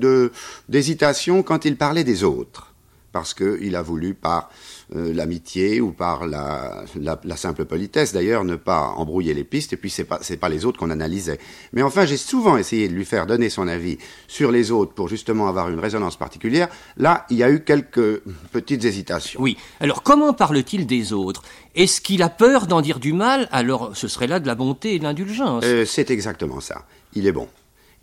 d'hésitation 0.68 1.42
quand 1.42 1.64
il 1.64 1.76
parlait 1.76 2.04
des 2.04 2.24
autres, 2.24 2.74
parce 3.10 3.34
qu'il 3.34 3.74
a 3.74 3.82
voulu 3.82 4.14
par 4.14 4.50
euh, 4.94 5.12
l'amitié 5.12 5.80
ou 5.80 5.92
par 5.92 6.26
la, 6.26 6.84
la, 7.00 7.20
la 7.24 7.36
simple 7.36 7.64
politesse 7.64 8.12
d'ailleurs 8.12 8.44
ne 8.44 8.56
pas 8.56 8.88
embrouiller 8.96 9.34
les 9.34 9.44
pistes 9.44 9.72
et 9.72 9.76
puis 9.76 9.90
c'est 9.90 10.04
pas 10.04 10.18
c'est 10.22 10.36
pas 10.36 10.48
les 10.48 10.64
autres 10.64 10.78
qu'on 10.78 10.90
analysait. 10.90 11.38
Mais 11.72 11.82
enfin 11.82 12.04
j'ai 12.04 12.16
souvent 12.16 12.56
essayé 12.56 12.88
de 12.88 12.94
lui 12.94 13.04
faire 13.04 13.26
donner 13.26 13.50
son 13.50 13.68
avis 13.68 13.98
sur 14.28 14.50
les 14.52 14.70
autres 14.70 14.92
pour 14.92 15.08
justement 15.08 15.48
avoir 15.48 15.68
une 15.70 15.78
résonance 15.78 16.16
particulière. 16.16 16.68
Là 16.96 17.26
il 17.30 17.36
y 17.38 17.42
a 17.42 17.50
eu 17.50 17.64
quelques 17.64 18.22
petites 18.52 18.84
hésitations. 18.84 19.40
Oui. 19.40 19.56
Alors 19.80 20.02
comment 20.02 20.32
parle-t-il 20.32 20.86
des 20.86 21.12
autres? 21.12 21.42
Est-ce 21.74 22.00
qu'il 22.00 22.22
a 22.22 22.28
peur 22.28 22.66
d'en 22.66 22.82
dire 22.82 22.98
du 23.00 23.12
mal? 23.12 23.48
Alors 23.50 23.96
ce 23.96 24.08
serait 24.08 24.26
là 24.26 24.40
de 24.40 24.46
la 24.46 24.54
bonté 24.54 24.94
et 24.94 24.98
de 24.98 25.04
l'indulgence. 25.04 25.64
Euh, 25.66 25.84
c'est 25.86 26.10
exactement 26.10 26.60
ça. 26.60 26.84
Il 27.14 27.26
est 27.26 27.32
bon. 27.32 27.48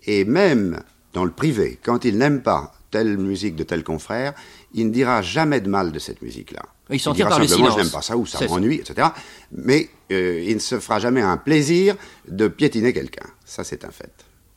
Et 0.05 0.25
même 0.25 0.81
dans 1.13 1.25
le 1.25 1.31
privé, 1.31 1.79
quand 1.83 2.05
il 2.05 2.17
n'aime 2.17 2.41
pas 2.41 2.73
telle 2.91 3.17
musique 3.17 3.55
de 3.55 3.63
tel 3.63 3.83
confrère, 3.83 4.33
il 4.73 4.87
ne 4.87 4.91
dira 4.91 5.21
jamais 5.21 5.61
de 5.61 5.69
mal 5.69 5.91
de 5.91 5.99
cette 5.99 6.21
musique-là. 6.21 6.63
Il 6.91 6.99
s'en 6.99 7.13
dira 7.13 7.29
par 7.29 7.39
le 7.39 7.47
simplement, 7.47 7.75
n'aime 7.75 7.89
pas 7.89 8.01
ça 8.01 8.17
ou 8.17 8.25
ça 8.25 8.45
m'ennuie, 8.47 8.75
etc. 8.75 9.09
Mais 9.51 9.89
euh, 10.11 10.43
il 10.45 10.55
ne 10.55 10.59
se 10.59 10.79
fera 10.79 10.99
jamais 10.99 11.21
un 11.21 11.37
plaisir 11.37 11.95
de 12.27 12.47
piétiner 12.47 12.93
quelqu'un. 12.93 13.25
Ça, 13.45 13.63
c'est 13.63 13.85
un 13.85 13.91
fait. 13.91 14.11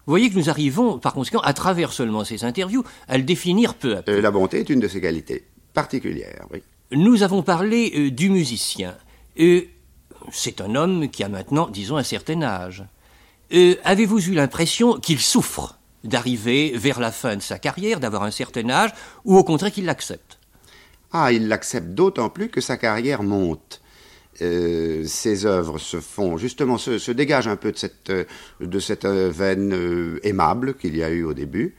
Vous 0.06 0.12
voyez 0.12 0.30
que 0.30 0.36
nous 0.36 0.48
arrivons, 0.48 0.98
par 0.98 1.12
conséquent, 1.12 1.40
à 1.40 1.52
travers 1.52 1.92
seulement 1.92 2.24
ces 2.24 2.44
interviews, 2.44 2.84
à 3.06 3.18
le 3.18 3.24
définir 3.24 3.74
peu 3.74 3.96
à 3.96 4.02
peu. 4.02 4.12
Euh, 4.12 4.20
la 4.20 4.30
bonté 4.30 4.60
est 4.60 4.70
une 4.70 4.80
de 4.80 4.88
ses 4.88 5.00
qualités 5.00 5.44
particulières, 5.74 6.46
oui. 6.52 6.62
nous 6.90 7.22
avons 7.22 7.42
parlé 7.42 7.92
euh, 7.96 8.10
du 8.10 8.30
musicien. 8.30 8.96
C'est 10.30 10.60
un 10.60 10.74
homme 10.74 11.08
qui 11.08 11.24
a 11.24 11.28
maintenant, 11.28 11.68
disons, 11.68 11.96
un 11.96 12.02
certain 12.02 12.42
âge. 12.42 12.84
Avez-vous 13.84 14.30
eu 14.30 14.32
l'impression 14.32 14.98
qu'il 14.98 15.20
souffre? 15.20 15.78
D'arriver 16.04 16.72
vers 16.74 17.00
la 17.00 17.12
fin 17.12 17.36
de 17.36 17.42
sa 17.42 17.58
carrière, 17.58 18.00
d'avoir 18.00 18.22
un 18.24 18.30
certain 18.30 18.68
âge, 18.70 18.90
ou 19.24 19.36
au 19.36 19.44
contraire 19.44 19.72
qu'il 19.72 19.84
l'accepte 19.84 20.38
Ah, 21.12 21.32
il 21.32 21.48
l'accepte 21.48 21.88
d'autant 21.88 22.28
plus 22.28 22.48
que 22.48 22.60
sa 22.60 22.76
carrière 22.76 23.22
monte. 23.22 23.80
ses 24.38 25.46
œuvres 25.46 25.78
se 25.78 26.00
font 26.00 26.38
justement 26.38 26.78
se, 26.78 27.12
dégagent 27.12 27.48
un 27.48 27.56
peu 27.56 27.70
de 27.70 27.78
cette 27.78 28.12
de 28.60 28.78
cette 28.78 29.06
veine 29.06 30.18
aimable 30.22 30.74
qu'il 30.74 30.96
y 30.96 31.02
a 31.02 31.10
eu 31.10 31.22
au 31.22 31.34
début 31.34 31.76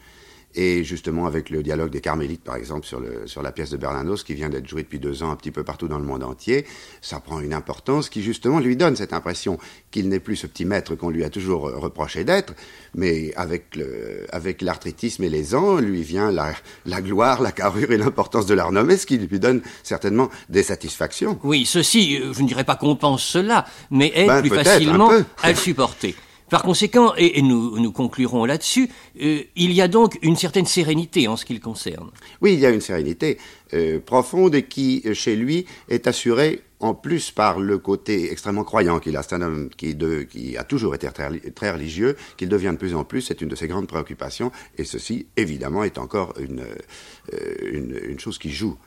et 0.55 0.83
justement, 0.83 1.25
avec 1.25 1.49
le 1.49 1.63
dialogue 1.63 1.89
des 1.89 2.01
Carmélites, 2.01 2.43
par 2.43 2.55
exemple, 2.55 2.85
sur, 2.85 2.99
le, 2.99 3.25
sur 3.25 3.41
la 3.41 3.51
pièce 3.51 3.71
de 3.71 3.77
Bernanos, 3.77 4.23
qui 4.23 4.33
vient 4.33 4.49
d'être 4.49 4.67
jouée 4.67 4.83
depuis 4.83 4.99
deux 4.99 5.23
ans 5.23 5.31
un 5.31 5.35
petit 5.35 5.51
peu 5.51 5.63
partout 5.63 5.87
dans 5.87 5.99
le 5.99 6.05
monde 6.05 6.23
entier, 6.23 6.65
ça 7.01 7.19
prend 7.19 7.39
une 7.39 7.53
importance 7.53 8.09
qui, 8.09 8.21
justement, 8.21 8.59
lui 8.59 8.75
donne 8.75 8.95
cette 8.95 9.13
impression 9.13 9.57
qu'il 9.91 10.09
n'est 10.09 10.19
plus 10.19 10.35
ce 10.35 10.47
petit 10.47 10.65
maître 10.65 10.95
qu'on 10.95 11.09
lui 11.09 11.23
a 11.23 11.29
toujours 11.29 11.63
reproché 11.63 12.23
d'être, 12.23 12.53
mais 12.95 13.33
avec, 13.35 13.75
le, 13.75 14.25
avec 14.31 14.61
l'arthritisme 14.61 15.23
et 15.23 15.29
les 15.29 15.55
ans, 15.55 15.77
lui 15.77 16.03
vient 16.03 16.31
la, 16.31 16.53
la 16.85 17.01
gloire, 17.01 17.41
la 17.41 17.51
carrure 17.51 17.91
et 17.91 17.97
l'importance 17.97 18.45
de 18.45 18.53
la 18.53 18.65
renommée, 18.65 18.97
ce 18.97 19.05
qui 19.05 19.17
lui 19.17 19.39
donne 19.39 19.61
certainement 19.81 20.29
des 20.49 20.63
satisfactions. 20.63 21.39
Oui, 21.43 21.65
ceci, 21.65 22.19
euh, 22.21 22.33
je 22.33 22.41
ne 22.41 22.47
dirais 22.47 22.63
pas 22.63 22.75
qu'on 22.75 22.95
pense 22.95 23.23
cela, 23.23 23.65
mais 23.89 24.11
aide 24.15 24.27
ben, 24.27 24.41
plus 24.41 24.49
facilement 24.49 25.11
à 25.41 25.49
le 25.49 25.57
supporter. 25.57 26.15
Par 26.53 26.61
conséquent, 26.61 27.15
et, 27.17 27.41
nous, 27.41 27.79
nous, 27.79 27.91
conclurons 27.91 28.45
là-dessus, 28.45 28.87
euh, 29.19 29.41
il 29.55 29.71
y 29.71 29.81
a 29.81 29.87
donc 29.87 30.19
une 30.21 30.35
certaine 30.35 30.67
sérénité 30.67 31.27
en 31.27 31.35
ce 31.35 31.45
qui 31.45 31.55
le 31.55 31.59
concerne. 31.59 32.11
Oui, 32.41 32.53
il 32.53 32.59
y 32.59 32.65
a 32.67 32.69
une 32.69 32.79
sérénité 32.79 33.39
euh, 33.73 33.99
profonde 33.99 34.53
et 34.53 34.61
qui, 34.61 35.01
euh, 35.07 35.15
chez 35.15 35.35
lui, 35.35 35.65
est 35.89 36.05
assurée 36.05 36.61
en 36.79 36.93
plus 36.93 37.31
par 37.31 37.59
le 37.59 37.79
côté 37.79 38.31
extrêmement 38.31 38.63
croyant 38.63 38.99
qu'il 38.99 39.17
a. 39.17 39.23
C'est 39.23 39.33
un 39.33 39.41
homme 39.41 39.71
qui, 39.75 39.97
a 40.55 40.63
toujours 40.63 40.93
été 40.93 41.07
très, 41.55 41.71
religieux, 41.71 42.15
qu'il 42.37 42.49
devient 42.49 42.69
de 42.73 42.77
plus 42.77 42.93
en 42.93 43.03
plus, 43.03 43.21
c'est 43.21 43.41
une 43.41 43.49
de 43.49 43.55
ses 43.55 43.67
grandes 43.67 43.87
préoccupations, 43.87 44.51
et 44.77 44.83
ceci, 44.83 45.25
évidemment, 45.35 45.83
est 45.83 45.97
encore 45.97 46.35
une, 46.39 46.67
une 47.31 48.19
chose 48.19 48.37
qui 48.37 48.51
joue 48.51 48.77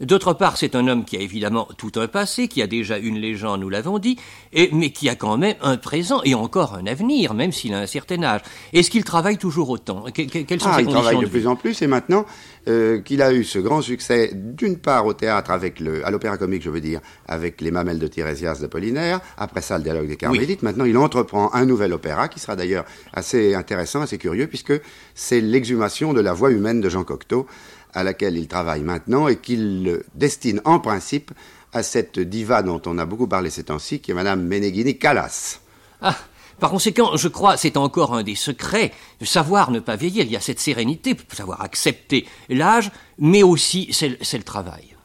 D'autre 0.00 0.32
part, 0.32 0.56
c'est 0.56 0.74
un 0.74 0.88
homme 0.88 1.04
qui 1.04 1.18
a 1.18 1.20
évidemment 1.20 1.68
tout 1.76 1.92
un 1.96 2.08
passé, 2.08 2.48
qui 2.48 2.62
a 2.62 2.66
déjà 2.66 2.96
une 2.96 3.18
légende, 3.18 3.60
nous 3.60 3.68
l'avons 3.68 3.98
dit, 3.98 4.16
et, 4.54 4.70
mais 4.72 4.92
qui 4.92 5.10
a 5.10 5.14
quand 5.14 5.36
même 5.36 5.56
un 5.60 5.76
présent 5.76 6.22
et 6.24 6.34
encore 6.34 6.74
un 6.74 6.86
avenir, 6.86 7.34
même 7.34 7.52
s'il 7.52 7.74
a 7.74 7.80
un 7.80 7.86
certain 7.86 8.22
âge. 8.22 8.40
Est-ce 8.72 8.90
qu'il 8.90 9.04
travaille 9.04 9.36
toujours 9.36 9.68
autant? 9.68 10.04
Quelles 10.14 10.60
sont 10.60 10.70
ah, 10.72 10.80
il 10.80 10.86
travaille 10.86 11.18
de, 11.18 11.26
plus 11.26 11.46
en 11.46 11.54
plus, 11.54 11.82
et 11.82 11.86
maintenant 11.86 12.24
euh, 12.66 13.00
qu'il 13.02 13.20
a 13.20 13.34
eu 13.34 13.44
ce 13.44 13.58
grand 13.58 13.82
succès, 13.82 14.30
d'une 14.34 14.78
part 14.78 15.04
au 15.04 15.12
théâtre, 15.12 15.50
avec 15.50 15.80
le, 15.80 16.06
à 16.06 16.10
l'opéra 16.10 16.38
comique, 16.38 16.62
je 16.62 16.70
veux 16.70 16.80
dire, 16.80 17.00
avec 17.28 17.60
les 17.60 17.70
mamelles 17.70 17.98
de 17.98 18.06
Tirésias 18.06 18.60
d'Apollinaire, 18.60 19.20
après 19.36 19.60
ça 19.60 19.76
le 19.76 19.84
dialogue 19.84 20.08
des 20.08 20.16
Carmélites, 20.16 20.62
maintenant 20.62 20.86
il 20.86 20.96
entreprend 20.96 21.52
un 21.52 21.66
nouvel 21.66 21.92
opéra, 21.92 22.28
qui 22.28 22.40
sera 22.40 22.56
d'ailleurs 22.56 22.86
assez 23.12 23.54
intéressant, 23.54 24.00
assez 24.00 24.16
curieux, 24.16 24.46
puisque 24.46 24.72
c'est 25.14 25.42
l'exhumation 25.42 26.14
de 26.14 26.22
la 26.22 26.32
voix 26.32 26.50
humaine 26.50 26.80
de 26.80 26.88
Jean 26.88 27.04
Cocteau, 27.04 27.46
à 27.94 28.02
laquelle 28.02 28.36
il 28.36 28.48
travaille 28.48 28.82
maintenant 28.82 29.28
et 29.28 29.36
qu'il 29.36 30.02
destine 30.14 30.60
en 30.64 30.80
principe 30.80 31.32
à 31.72 31.82
cette 31.82 32.18
diva 32.18 32.62
dont 32.62 32.82
on 32.86 32.98
a 32.98 33.06
beaucoup 33.06 33.26
parlé 33.26 33.50
ces 33.50 33.64
temps-ci, 33.64 34.00
qui 34.00 34.10
est 34.10 34.14
Madame 34.14 34.42
Meneghini 34.42 34.98
Callas. 34.98 35.60
Ah, 36.02 36.16
par 36.58 36.70
conséquent, 36.70 37.16
je 37.16 37.28
crois, 37.28 37.56
c'est 37.56 37.76
encore 37.76 38.14
un 38.14 38.22
des 38.22 38.34
secrets, 38.34 38.92
de 39.20 39.24
savoir 39.24 39.70
ne 39.70 39.80
pas 39.80 39.96
vieillir. 39.96 40.24
Il 40.24 40.32
y 40.32 40.36
a 40.36 40.40
cette 40.40 40.60
sérénité, 40.60 41.16
savoir 41.32 41.62
accepter 41.62 42.26
l'âge, 42.48 42.90
mais 43.18 43.42
aussi 43.42 43.88
c'est 43.92 44.08
le 44.08 44.44
travail. 44.44 44.96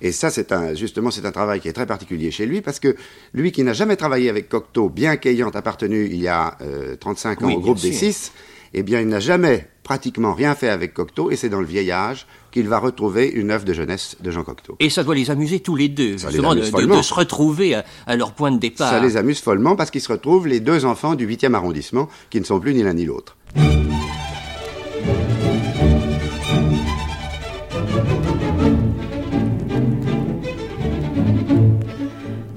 Et 0.00 0.12
ça, 0.12 0.30
c'est 0.30 0.52
un, 0.52 0.74
justement, 0.74 1.10
c'est 1.10 1.26
un 1.26 1.32
travail 1.32 1.60
qui 1.60 1.68
est 1.68 1.72
très 1.72 1.86
particulier 1.86 2.30
chez 2.30 2.46
lui, 2.46 2.60
parce 2.60 2.78
que 2.78 2.96
lui 3.32 3.52
qui 3.52 3.64
n'a 3.64 3.72
jamais 3.72 3.96
travaillé 3.96 4.28
avec 4.28 4.48
Cocteau, 4.48 4.88
bien 4.88 5.16
qu'ayant 5.16 5.50
appartenu 5.50 6.06
il 6.06 6.20
y 6.20 6.28
a 6.28 6.56
35 7.00 7.42
euh, 7.42 7.46
ans 7.46 7.52
au 7.52 7.60
groupe 7.60 7.80
des 7.80 7.92
Six, 7.92 8.32
eh 8.74 8.82
bien, 8.82 9.00
il 9.00 9.08
n'a 9.08 9.20
jamais 9.20 9.68
pratiquement 9.82 10.34
rien 10.34 10.54
fait 10.54 10.68
avec 10.68 10.92
Cocteau, 10.92 11.30
et 11.30 11.36
c'est 11.36 11.48
dans 11.48 11.60
le 11.60 11.66
vieil 11.66 11.90
âge 11.90 12.26
qu'il 12.50 12.68
va 12.68 12.78
retrouver 12.78 13.28
une 13.28 13.50
œuvre 13.50 13.64
de 13.64 13.72
jeunesse 13.72 14.16
de 14.20 14.30
Jean 14.30 14.44
Cocteau. 14.44 14.76
Et 14.80 14.90
ça 14.90 15.02
doit 15.02 15.14
les 15.14 15.30
amuser 15.30 15.60
tous 15.60 15.76
les 15.76 15.88
deux, 15.88 16.18
justement, 16.18 16.54
de, 16.54 16.62
se 16.62 17.14
retrouver 17.14 17.74
à, 17.74 18.16
leur 18.16 18.32
point 18.32 18.50
de 18.50 18.58
départ. 18.58 18.90
Ça 18.90 19.00
les 19.00 19.16
amuse 19.16 19.40
follement 19.40 19.76
parce 19.76 19.90
qu'ils 19.90 20.02
se 20.02 20.12
retrouvent 20.12 20.46
les 20.46 20.60
deux 20.60 20.84
enfants 20.84 21.14
du 21.14 21.26
8e 21.26 21.54
arrondissement, 21.54 22.08
qui 22.28 22.38
ne 22.38 22.44
sont 22.44 22.60
plus 22.60 22.74
ni 22.74 22.82
l'un 22.82 22.94
ni 22.94 23.06
l'autre. 23.06 23.36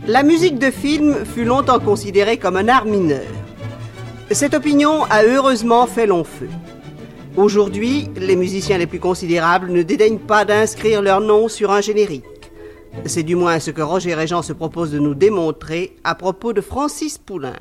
La 0.08 0.24
musique 0.24 0.60
de 0.60 0.72
film 0.72 1.24
fut 1.24 1.46
longtemps 1.46 1.80
considérée 1.80 2.36
comme 2.38 2.58
un 2.58 2.68
art 2.68 2.84
mineur. 2.84 3.41
Cette 4.34 4.54
opinion 4.54 5.04
a 5.10 5.24
heureusement 5.24 5.86
fait 5.88 6.08
long 6.08 6.24
feu. 6.24 6.48
Aujourd'hui, 7.36 8.10
les 8.16 8.38
musiciens 8.38 8.78
les 8.78 8.88
plus 8.88 9.00
considérables 9.00 9.70
ne 9.70 9.84
dédaignent 9.84 10.20
pas 10.20 10.46
d'inscrire 10.46 11.02
leur 11.02 11.20
nom 11.20 11.50
sur 11.50 11.72
un 11.72 11.82
générique. 11.82 12.24
C'est 13.06 13.24
du 13.24 13.36
moins 13.36 13.60
ce 13.60 13.72
que 13.72 13.82
Roger 13.82 14.16
Régent 14.16 14.42
se 14.42 14.54
propose 14.54 14.92
de 14.92 15.00
nous 15.00 15.16
démontrer 15.16 15.98
à 16.06 16.16
propos 16.16 16.54
de 16.54 16.62
Francis 16.62 17.18
Poulenc. 17.18 17.52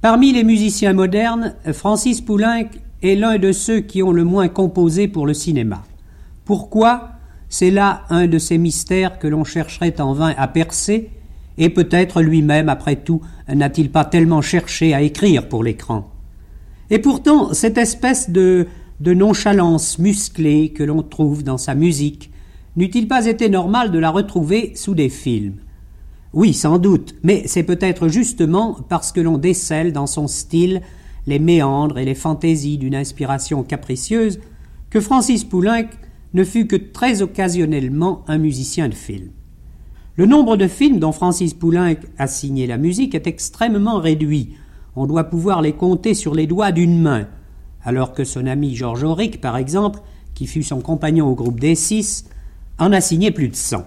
Parmi 0.00 0.32
les 0.32 0.44
musiciens 0.44 0.94
modernes, 0.94 1.56
Francis 1.72 2.22
Poulenc 2.22 2.70
est 3.02 3.14
l'un 3.14 3.36
de 3.38 3.52
ceux 3.52 3.80
qui 3.80 4.02
ont 4.02 4.12
le 4.12 4.24
moins 4.24 4.48
composé 4.48 5.08
pour 5.08 5.26
le 5.26 5.34
cinéma. 5.34 5.82
Pourquoi? 6.46 7.10
C'est 7.50 7.70
là 7.70 8.04
un 8.08 8.26
de 8.28 8.38
ces 8.38 8.56
mystères 8.56 9.18
que 9.18 9.28
l'on 9.28 9.44
chercherait 9.44 10.00
en 10.00 10.14
vain 10.14 10.34
à 10.38 10.48
percer, 10.48 11.10
et 11.58 11.68
peut-être 11.68 12.22
lui-même, 12.22 12.68
après 12.68 12.96
tout, 12.96 13.20
n'a-t-il 13.48 13.90
pas 13.90 14.04
tellement 14.04 14.42
cherché 14.42 14.94
à 14.94 15.02
écrire 15.02 15.48
pour 15.48 15.62
l'écran. 15.62 16.10
Et 16.90 16.98
pourtant, 16.98 17.54
cette 17.54 17.78
espèce 17.78 18.30
de, 18.30 18.66
nonchalance 19.00 19.98
musclée 19.98 20.70
que 20.70 20.82
l'on 20.82 21.02
trouve 21.02 21.42
dans 21.42 21.58
sa 21.58 21.74
musique, 21.74 22.30
n'eût-il 22.76 23.08
pas 23.08 23.26
été 23.26 23.48
normal 23.48 23.90
de 23.90 23.98
la 23.98 24.10
retrouver 24.10 24.72
sous 24.74 24.94
des 24.94 25.08
films? 25.08 25.56
Oui, 26.32 26.54
sans 26.54 26.78
doute, 26.78 27.14
mais 27.22 27.42
c'est 27.46 27.62
peut-être 27.62 28.08
justement 28.08 28.78
parce 28.88 29.12
que 29.12 29.20
l'on 29.20 29.38
décèle 29.38 29.92
dans 29.92 30.06
son 30.06 30.28
style 30.28 30.80
les 31.26 31.38
méandres 31.38 31.98
et 31.98 32.04
les 32.04 32.14
fantaisies 32.14 32.78
d'une 32.78 32.94
inspiration 32.94 33.62
capricieuse 33.62 34.40
que 34.90 35.00
Francis 35.00 35.44
Poulenc 35.44 35.88
ne 36.34 36.44
fut 36.44 36.66
que 36.66 36.76
très 36.76 37.22
occasionnellement 37.22 38.24
un 38.28 38.38
musicien 38.38 38.88
de 38.88 38.94
film. 38.94 39.30
Le 40.14 40.26
nombre 40.26 40.58
de 40.58 40.68
films 40.68 40.98
dont 40.98 41.12
Francis 41.12 41.54
Poulenc 41.54 41.94
a 42.18 42.26
signé 42.26 42.66
la 42.66 42.76
musique 42.76 43.14
est 43.14 43.26
extrêmement 43.26 43.98
réduit. 43.98 44.50
On 44.94 45.06
doit 45.06 45.24
pouvoir 45.24 45.62
les 45.62 45.72
compter 45.72 46.12
sur 46.12 46.34
les 46.34 46.46
doigts 46.46 46.70
d'une 46.70 47.00
main, 47.00 47.28
alors 47.82 48.12
que 48.12 48.22
son 48.22 48.46
ami 48.46 48.76
Georges 48.76 49.04
Auric, 49.04 49.40
par 49.40 49.56
exemple, 49.56 50.00
qui 50.34 50.46
fut 50.46 50.64
son 50.64 50.82
compagnon 50.82 51.28
au 51.28 51.34
groupe 51.34 51.58
des 51.58 51.74
Six, 51.74 52.26
en 52.78 52.92
a 52.92 53.00
signé 53.00 53.30
plus 53.30 53.48
de 53.48 53.56
cent. 53.56 53.86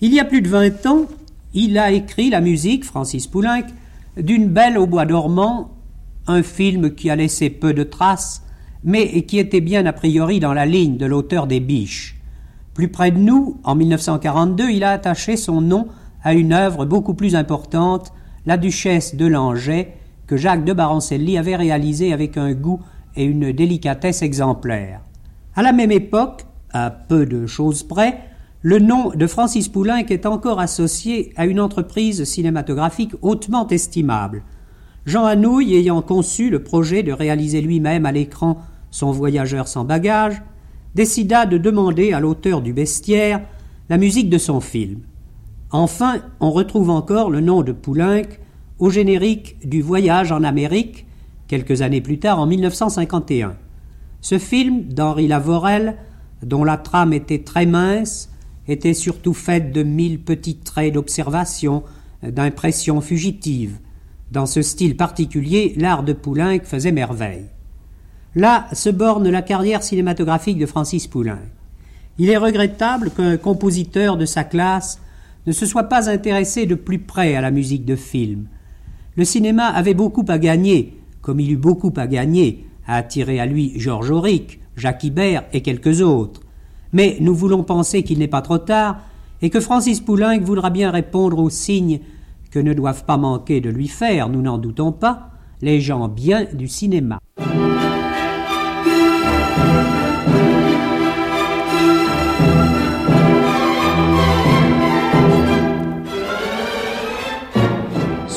Il 0.00 0.14
y 0.14 0.20
a 0.20 0.24
plus 0.24 0.40
de 0.40 0.48
vingt 0.48 0.86
ans, 0.86 1.04
il 1.52 1.76
a 1.76 1.92
écrit 1.92 2.30
la 2.30 2.40
musique, 2.40 2.86
Francis 2.86 3.26
Poulenc, 3.26 3.66
d'une 4.16 4.48
Belle 4.48 4.78
au 4.78 4.86
bois 4.86 5.04
dormant, 5.04 5.72
un 6.26 6.42
film 6.42 6.94
qui 6.94 7.10
a 7.10 7.16
laissé 7.16 7.50
peu 7.50 7.74
de 7.74 7.82
traces, 7.82 8.42
mais 8.82 9.20
qui 9.24 9.38
était 9.38 9.60
bien 9.60 9.84
a 9.84 9.92
priori 9.92 10.40
dans 10.40 10.54
la 10.54 10.64
ligne 10.64 10.96
de 10.96 11.04
l'auteur 11.04 11.46
des 11.46 11.60
Biches. 11.60 12.16
Plus 12.74 12.88
près 12.88 13.12
de 13.12 13.18
nous, 13.18 13.56
en 13.62 13.76
1942, 13.76 14.70
il 14.70 14.82
a 14.82 14.90
attaché 14.90 15.36
son 15.36 15.60
nom 15.60 15.86
à 16.24 16.34
une 16.34 16.52
œuvre 16.52 16.84
beaucoup 16.84 17.14
plus 17.14 17.36
importante, 17.36 18.12
La 18.46 18.56
Duchesse 18.56 19.14
de 19.14 19.26
Langeais, 19.26 19.94
que 20.26 20.36
Jacques 20.36 20.64
de 20.64 20.72
Barancelli 20.72 21.38
avait 21.38 21.54
réalisée 21.54 22.12
avec 22.12 22.36
un 22.36 22.52
goût 22.52 22.80
et 23.14 23.24
une 23.24 23.52
délicatesse 23.52 24.22
exemplaires. 24.22 25.00
À 25.54 25.62
la 25.62 25.72
même 25.72 25.92
époque, 25.92 26.46
à 26.72 26.90
peu 26.90 27.26
de 27.26 27.46
choses 27.46 27.84
près, 27.84 28.18
le 28.62 28.80
nom 28.80 29.10
de 29.14 29.26
Francis 29.28 29.68
Poulenc 29.68 30.06
est 30.08 30.26
encore 30.26 30.58
associé 30.58 31.32
à 31.36 31.46
une 31.46 31.60
entreprise 31.60 32.24
cinématographique 32.24 33.12
hautement 33.22 33.68
estimable. 33.68 34.42
Jean 35.06 35.26
Anouilh 35.26 35.76
ayant 35.76 36.02
conçu 36.02 36.50
le 36.50 36.62
projet 36.62 37.02
de 37.02 37.12
réaliser 37.12 37.60
lui-même 37.60 38.06
à 38.06 38.10
l'écran 38.10 38.58
son 38.90 39.12
voyageur 39.12 39.68
sans 39.68 39.84
bagages, 39.84 40.42
décida 40.94 41.46
de 41.46 41.58
demander 41.58 42.12
à 42.12 42.20
l'auteur 42.20 42.62
du 42.62 42.72
bestiaire 42.72 43.42
la 43.88 43.98
musique 43.98 44.30
de 44.30 44.38
son 44.38 44.60
film. 44.60 45.00
Enfin, 45.70 46.20
on 46.40 46.50
retrouve 46.50 46.90
encore 46.90 47.30
le 47.30 47.40
nom 47.40 47.62
de 47.62 47.72
Poulenc 47.72 48.28
au 48.78 48.90
générique 48.90 49.56
du 49.66 49.82
Voyage 49.82 50.32
en 50.32 50.44
Amérique, 50.44 51.06
quelques 51.48 51.82
années 51.82 52.00
plus 52.00 52.18
tard 52.18 52.38
en 52.38 52.46
1951. 52.46 53.56
Ce 54.20 54.38
film 54.38 54.84
d'Henri 54.84 55.26
Lavorel, 55.26 55.96
dont 56.42 56.64
la 56.64 56.76
trame 56.76 57.12
était 57.12 57.42
très 57.42 57.66
mince, 57.66 58.30
était 58.68 58.94
surtout 58.94 59.34
faite 59.34 59.72
de 59.72 59.82
mille 59.82 60.20
petits 60.20 60.56
traits 60.56 60.94
d'observation, 60.94 61.82
d'impressions 62.22 63.00
fugitives. 63.00 63.78
Dans 64.30 64.46
ce 64.46 64.62
style 64.62 64.96
particulier, 64.96 65.74
l'art 65.76 66.02
de 66.02 66.12
Poulenc 66.12 66.60
faisait 66.64 66.92
merveille. 66.92 67.46
Là 68.36 68.66
se 68.72 68.90
borne 68.90 69.28
la 69.28 69.42
carrière 69.42 69.82
cinématographique 69.82 70.58
de 70.58 70.66
Francis 70.66 71.06
Poulenc. 71.06 71.38
Il 72.18 72.30
est 72.30 72.36
regrettable 72.36 73.10
qu'un 73.10 73.36
compositeur 73.36 74.16
de 74.16 74.24
sa 74.24 74.42
classe 74.42 75.00
ne 75.46 75.52
se 75.52 75.66
soit 75.66 75.84
pas 75.84 76.10
intéressé 76.10 76.66
de 76.66 76.74
plus 76.74 76.98
près 76.98 77.36
à 77.36 77.40
la 77.40 77.50
musique 77.52 77.84
de 77.84 77.96
film. 77.96 78.46
Le 79.16 79.24
cinéma 79.24 79.66
avait 79.66 79.94
beaucoup 79.94 80.24
à 80.28 80.38
gagner, 80.38 80.98
comme 81.22 81.38
il 81.38 81.52
eut 81.52 81.56
beaucoup 81.56 81.92
à 81.96 82.06
gagner 82.06 82.66
à 82.86 82.96
attirer 82.96 83.40
à 83.40 83.46
lui 83.46 83.72
Georges 83.76 84.10
Auric, 84.10 84.60
Jacques 84.76 85.04
Ibert 85.04 85.44
et 85.52 85.62
quelques 85.62 86.02
autres. 86.02 86.40
Mais 86.92 87.16
nous 87.20 87.34
voulons 87.34 87.62
penser 87.62 88.02
qu'il 88.02 88.18
n'est 88.18 88.28
pas 88.28 88.42
trop 88.42 88.58
tard 88.58 88.98
et 89.42 89.50
que 89.50 89.60
Francis 89.60 90.00
Poulenc 90.00 90.40
voudra 90.40 90.70
bien 90.70 90.90
répondre 90.90 91.38
aux 91.38 91.50
signes 91.50 92.00
que 92.50 92.58
ne 92.58 92.74
doivent 92.74 93.04
pas 93.04 93.16
manquer 93.16 93.60
de 93.60 93.70
lui 93.70 93.88
faire, 93.88 94.28
nous 94.28 94.42
n'en 94.42 94.58
doutons 94.58 94.92
pas, 94.92 95.30
les 95.60 95.80
gens 95.80 96.08
bien 96.08 96.46
du 96.52 96.68
cinéma. 96.68 97.18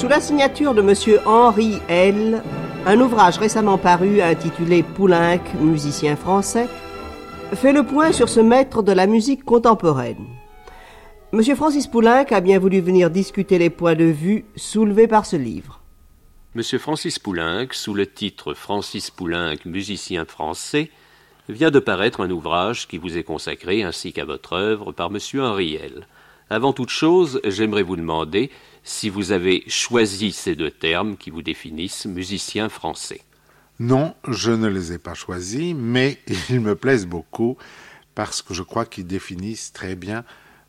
Sous 0.08 0.14
la 0.14 0.22
signature 0.22 0.74
de 0.74 0.82
M. 0.82 1.20
Henri 1.26 1.80
L., 1.90 2.42
un 2.86 3.02
ouvrage 3.02 3.40
récemment 3.40 3.78
paru 3.78 4.22
intitulé 4.22 4.82
Poulenc, 4.82 5.42
musicien 5.60 6.16
français, 6.16 6.70
fait 7.54 7.74
le 7.74 7.84
point 7.84 8.14
sur 8.14 8.30
ce 8.30 8.40
maître 8.40 8.84
de 8.84 8.94
la 8.94 9.06
musique 9.06 9.44
contemporaine. 9.44 10.26
M. 11.34 11.44
Francis 11.58 11.88
Poulenc 11.88 12.24
a 12.30 12.40
bien 12.40 12.58
voulu 12.58 12.80
venir 12.80 13.10
discuter 13.10 13.60
les 13.60 13.70
points 13.70 13.96
de 13.96 14.06
vue 14.06 14.46
soulevés 14.56 15.10
par 15.10 15.26
ce 15.26 15.36
livre. 15.36 15.82
M. 16.56 16.64
Francis 16.80 17.20
Poulenc, 17.20 17.68
sous 17.72 17.94
le 17.94 18.08
titre 18.08 18.54
Francis 18.54 19.12
Poulenc, 19.12 19.58
musicien 19.66 20.24
français, 20.24 20.90
vient 21.50 21.70
de 21.70 21.80
paraître 21.80 22.22
un 22.22 22.32
ouvrage 22.32 22.88
qui 22.88 22.98
vous 22.98 23.18
est 23.18 23.24
consacré 23.24 23.84
ainsi 23.84 24.14
qu'à 24.14 24.24
votre 24.24 24.54
œuvre 24.54 24.94
par 24.94 25.10
M. 25.14 25.18
Henriel. 25.42 26.08
Avant 26.50 26.72
toute 26.72 26.92
chose, 26.92 27.42
j'aimerais 27.44 27.84
vous 27.84 27.98
demander 27.98 28.50
si 28.88 29.10
vous 29.10 29.34
avez 29.34 29.66
choisi 29.68 30.32
ces 30.32 30.56
deux 30.56 30.72
termes 30.72 31.18
qui 31.18 31.30
vous 31.30 31.42
définissent 31.42 32.06
musicien 32.06 32.70
français. 32.70 33.22
Non, 33.80 34.16
je 34.28 34.52
ne 34.52 34.68
les 34.68 34.94
ai 34.94 34.98
pas 34.98 35.14
choisis, 35.14 35.76
mais 35.76 36.20
ils 36.50 36.62
me 36.62 36.74
plaisent 36.74 37.06
beaucoup 37.06 37.58
parce 38.16 38.42
que 38.42 38.54
je 38.54 38.64
crois 38.64 38.86
qu'ils 38.86 39.06
définissent 39.06 39.74
très 39.74 39.96
bien 39.96 40.24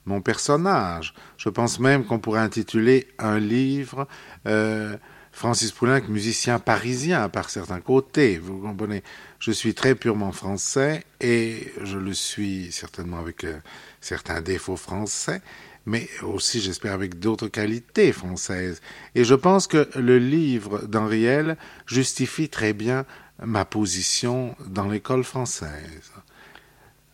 mon 0.05 0.21
personnage. 0.21 1.15
Je 1.37 1.49
pense 1.49 1.79
même 1.79 2.05
qu'on 2.05 2.19
pourrait 2.19 2.41
intituler 2.41 3.07
un 3.19 3.39
livre 3.39 4.09
euh, 4.47 4.97
Francis 5.31 5.71
Poulenc, 5.71 6.09
musicien 6.09 6.59
parisien 6.59 7.29
par 7.29 7.51
certains 7.51 7.81
côtés. 7.81 8.39
Vous 8.39 8.59
comprenez? 8.59 9.05
Je 9.39 9.53
suis 9.53 9.75
très 9.75 9.95
purement 9.95 10.33
français 10.33 11.05
et 11.21 11.73
je 11.85 11.99
le 11.99 12.15
suis 12.15 12.73
certainement 12.73 13.21
avec 13.21 13.45
euh, 13.45 13.59
certains 14.01 14.41
défauts 14.41 14.77
français, 14.77 15.43
mais 15.87 16.09
aussi, 16.23 16.61
j'espère, 16.61 16.93
avec 16.93 17.19
d'autres 17.19 17.49
qualités 17.49 18.13
françaises. 18.13 18.83
Et 19.15 19.25
je 19.25 19.35
pense 19.35 19.67
que 19.67 19.89
le 19.99 20.19
livre 20.19 20.87
d'Henriel 20.87 21.57
justifie 21.87 22.49
très 22.49 22.75
bien 22.75 23.07
ma 23.43 23.65
position 23.65 24.55
dans 24.67 24.89
l'école 24.89 25.25
française. 25.25 26.13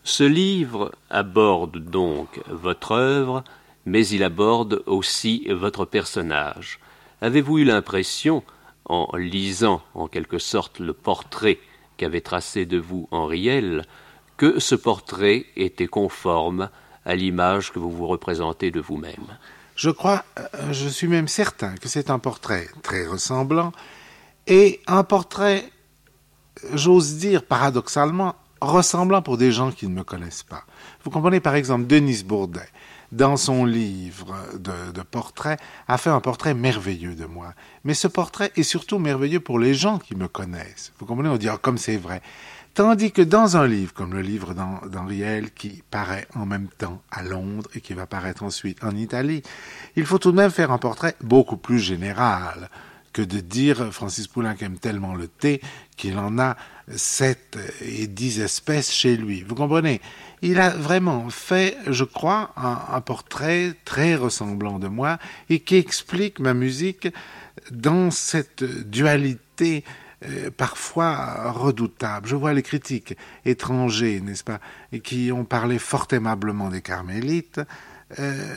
Ce 0.02 0.24
livre 0.24 0.92
aborde 1.08 1.78
donc 1.78 2.40
votre 2.48 2.92
œuvre, 2.92 3.44
mais 3.86 4.06
il 4.08 4.22
aborde 4.22 4.82
aussi 4.86 5.46
votre 5.50 5.84
personnage. 5.84 6.80
Avez-vous 7.20 7.58
eu 7.58 7.64
l'impression, 7.64 8.42
en 8.86 9.08
lisant 9.16 9.82
en 9.94 10.08
quelque 10.08 10.38
sorte 10.38 10.78
le 10.78 10.92
portrait 10.92 11.58
qu'avait 11.96 12.20
tracé 12.20 12.66
de 12.66 12.78
vous 12.78 13.08
Henriel, 13.12 13.84
que 14.36 14.58
ce 14.58 14.74
portrait 14.74 15.46
était 15.56 15.86
conforme 15.86 16.70
à 17.04 17.14
l'image 17.14 17.72
que 17.72 17.78
vous 17.78 17.90
vous 17.90 18.06
représentez 18.06 18.70
de 18.70 18.80
vous-même. 18.80 19.38
Je 19.76 19.90
crois, 19.90 20.24
euh, 20.38 20.72
je 20.72 20.88
suis 20.88 21.08
même 21.08 21.28
certain 21.28 21.74
que 21.74 21.88
c'est 21.88 22.10
un 22.10 22.18
portrait 22.18 22.68
très 22.82 23.06
ressemblant 23.06 23.72
et 24.46 24.80
un 24.86 25.02
portrait, 25.02 25.68
j'ose 26.72 27.16
dire 27.16 27.44
paradoxalement, 27.44 28.36
ressemblant 28.60 29.22
pour 29.22 29.36
des 29.36 29.52
gens 29.52 29.72
qui 29.72 29.88
ne 29.88 29.94
me 29.94 30.04
connaissent 30.04 30.44
pas. 30.44 30.64
Vous 31.02 31.10
comprenez 31.10 31.40
par 31.40 31.54
exemple 31.54 31.86
Denis 31.86 32.22
Bourdet, 32.24 32.68
dans 33.12 33.36
son 33.36 33.64
livre 33.64 34.34
de, 34.58 35.02
portraits, 35.02 35.60
a 35.86 35.98
fait 35.98 36.10
un 36.10 36.20
portrait 36.20 36.54
merveilleux 36.54 37.14
de 37.14 37.26
moi. 37.26 37.54
Mais 37.84 37.94
ce 37.94 38.08
portrait 38.08 38.50
est 38.56 38.64
surtout 38.64 38.98
merveilleux 38.98 39.40
pour 39.40 39.58
les 39.58 39.74
gens 39.74 39.98
qui 39.98 40.16
me 40.16 40.26
connaissent. 40.26 40.92
Vous 40.98 41.06
comprenez, 41.06 41.28
on 41.28 41.36
dit 41.36 41.48
ah, 41.48 41.58
comme 41.60 41.78
c'est 41.78 41.96
vrai. 41.96 42.22
Tandis 42.74 43.12
que 43.12 43.22
dans 43.22 43.56
un 43.56 43.68
livre 43.68 43.94
comme 43.94 44.14
le 44.14 44.20
livre 44.20 44.52
d'Henriel, 44.52 45.52
qui 45.52 45.84
paraît 45.92 46.26
en 46.34 46.44
même 46.44 46.66
temps 46.76 47.00
à 47.12 47.22
Londres 47.22 47.70
et 47.76 47.80
qui 47.80 47.94
va 47.94 48.06
paraître 48.06 48.42
ensuite 48.42 48.82
en 48.82 48.96
Italie, 48.96 49.42
il 49.94 50.04
faut 50.04 50.18
tout 50.18 50.32
de 50.32 50.36
même 50.36 50.50
faire 50.50 50.72
un 50.72 50.78
portrait 50.78 51.14
beaucoup 51.20 51.56
plus 51.56 51.78
général 51.78 52.68
que 53.12 53.22
de 53.22 53.38
dire 53.38 53.92
Francis 53.92 54.26
Poulenc 54.26 54.56
aime 54.60 54.78
tellement 54.78 55.14
le 55.14 55.28
thé 55.28 55.60
qu'il 55.96 56.18
en 56.18 56.36
a 56.40 56.56
sept 56.96 57.56
et 57.80 58.08
dix 58.08 58.40
espèces 58.40 58.90
chez 58.90 59.16
lui. 59.16 59.42
Vous 59.42 59.54
comprenez? 59.54 60.00
Il 60.42 60.58
a 60.58 60.70
vraiment 60.70 61.30
fait, 61.30 61.76
je 61.86 62.02
crois, 62.02 62.52
un, 62.56 62.76
un 62.90 63.00
portrait 63.00 63.74
très 63.84 64.16
ressemblant 64.16 64.80
de 64.80 64.88
moi 64.88 65.18
et 65.48 65.60
qui 65.60 65.76
explique 65.76 66.40
ma 66.40 66.54
musique 66.54 67.06
dans 67.70 68.10
cette 68.10 68.64
dualité 68.64 69.84
euh, 70.26 70.50
parfois 70.50 71.50
redoutables. 71.52 72.26
Je 72.28 72.36
vois 72.36 72.54
les 72.54 72.62
critiques 72.62 73.16
étrangers, 73.44 74.20
n'est-ce 74.20 74.44
pas, 74.44 74.60
qui 75.02 75.32
ont 75.32 75.44
parlé 75.44 75.78
fort 75.78 76.06
aimablement 76.12 76.68
des 76.68 76.82
carmélites, 76.82 77.60
euh, 78.18 78.54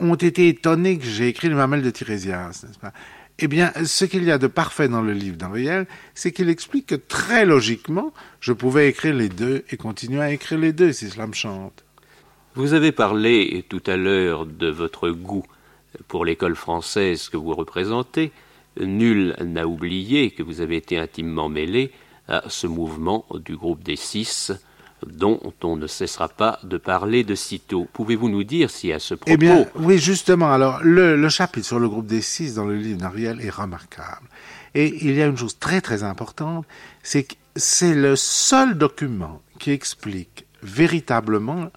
ont 0.00 0.14
été 0.14 0.48
étonnés 0.48 0.98
que 0.98 1.04
j'ai 1.04 1.28
écrit 1.28 1.48
le 1.48 1.56
mamelle 1.56 1.82
de 1.82 1.90
Tirésias, 1.90 2.64
n'est-ce 2.66 2.78
pas 2.78 2.92
Eh 3.38 3.48
bien, 3.48 3.72
ce 3.84 4.04
qu'il 4.04 4.24
y 4.24 4.30
a 4.30 4.38
de 4.38 4.46
parfait 4.46 4.88
dans 4.88 5.02
le 5.02 5.12
livre 5.12 5.36
d'Henriel, 5.36 5.86
c'est 6.14 6.32
qu'il 6.32 6.48
explique 6.48 6.86
que 6.86 6.94
très 6.94 7.44
logiquement, 7.44 8.12
je 8.40 8.52
pouvais 8.52 8.88
écrire 8.88 9.14
les 9.14 9.28
deux 9.28 9.64
et 9.70 9.76
continuer 9.76 10.20
à 10.20 10.32
écrire 10.32 10.58
les 10.58 10.72
deux 10.72 10.92
si 10.92 11.10
cela 11.10 11.26
me 11.26 11.34
chante. 11.34 11.84
Vous 12.54 12.72
avez 12.72 12.92
parlé 12.92 13.64
tout 13.68 13.82
à 13.86 13.96
l'heure 13.96 14.46
de 14.46 14.68
votre 14.68 15.10
goût 15.10 15.44
pour 16.08 16.24
l'école 16.24 16.56
française 16.56 17.28
que 17.28 17.36
vous 17.36 17.54
représentez. 17.54 18.32
Nul 18.80 19.36
n'a 19.40 19.66
oublié 19.66 20.30
que 20.30 20.42
vous 20.42 20.60
avez 20.60 20.76
été 20.76 20.98
intimement 20.98 21.48
mêlé 21.48 21.92
à 22.28 22.44
ce 22.48 22.66
mouvement 22.66 23.24
du 23.44 23.56
groupe 23.56 23.82
des 23.82 23.96
six 23.96 24.52
dont 25.06 25.40
on 25.62 25.76
ne 25.76 25.86
cessera 25.86 26.28
pas 26.28 26.58
de 26.62 26.76
parler 26.76 27.24
de 27.24 27.34
sitôt. 27.34 27.86
Pouvez-vous 27.92 28.28
nous 28.28 28.44
dire 28.44 28.70
si 28.70 28.92
à 28.92 28.98
ce 28.98 29.14
propos... 29.14 29.32
Eh 29.32 29.36
bien, 29.36 29.66
oui, 29.76 29.98
justement. 29.98 30.52
Alors, 30.52 30.80
le, 30.82 31.28
chapitre 31.28 31.66
sur 31.66 31.78
le 31.78 31.88
groupe 31.88 32.06
des 32.06 32.20
six 32.20 32.54
dans 32.54 32.64
le 32.64 32.76
livre 32.76 32.98
d'Ariel 32.98 33.40
est 33.40 33.50
remarquable. 33.50 34.26
Et 34.74 35.06
il 35.06 35.14
y 35.14 35.22
a 35.22 35.26
une 35.26 35.36
chose 35.36 35.58
très 35.58 35.80
très 35.80 36.02
importante, 36.02 36.66
c'est 37.02 37.24
que 37.24 37.34
c'est 37.56 37.94
le 37.94 38.16
seul 38.16 38.76
document 38.76 39.40
qui 39.58 39.70
explique 39.70 40.46
véritablement 40.62 41.70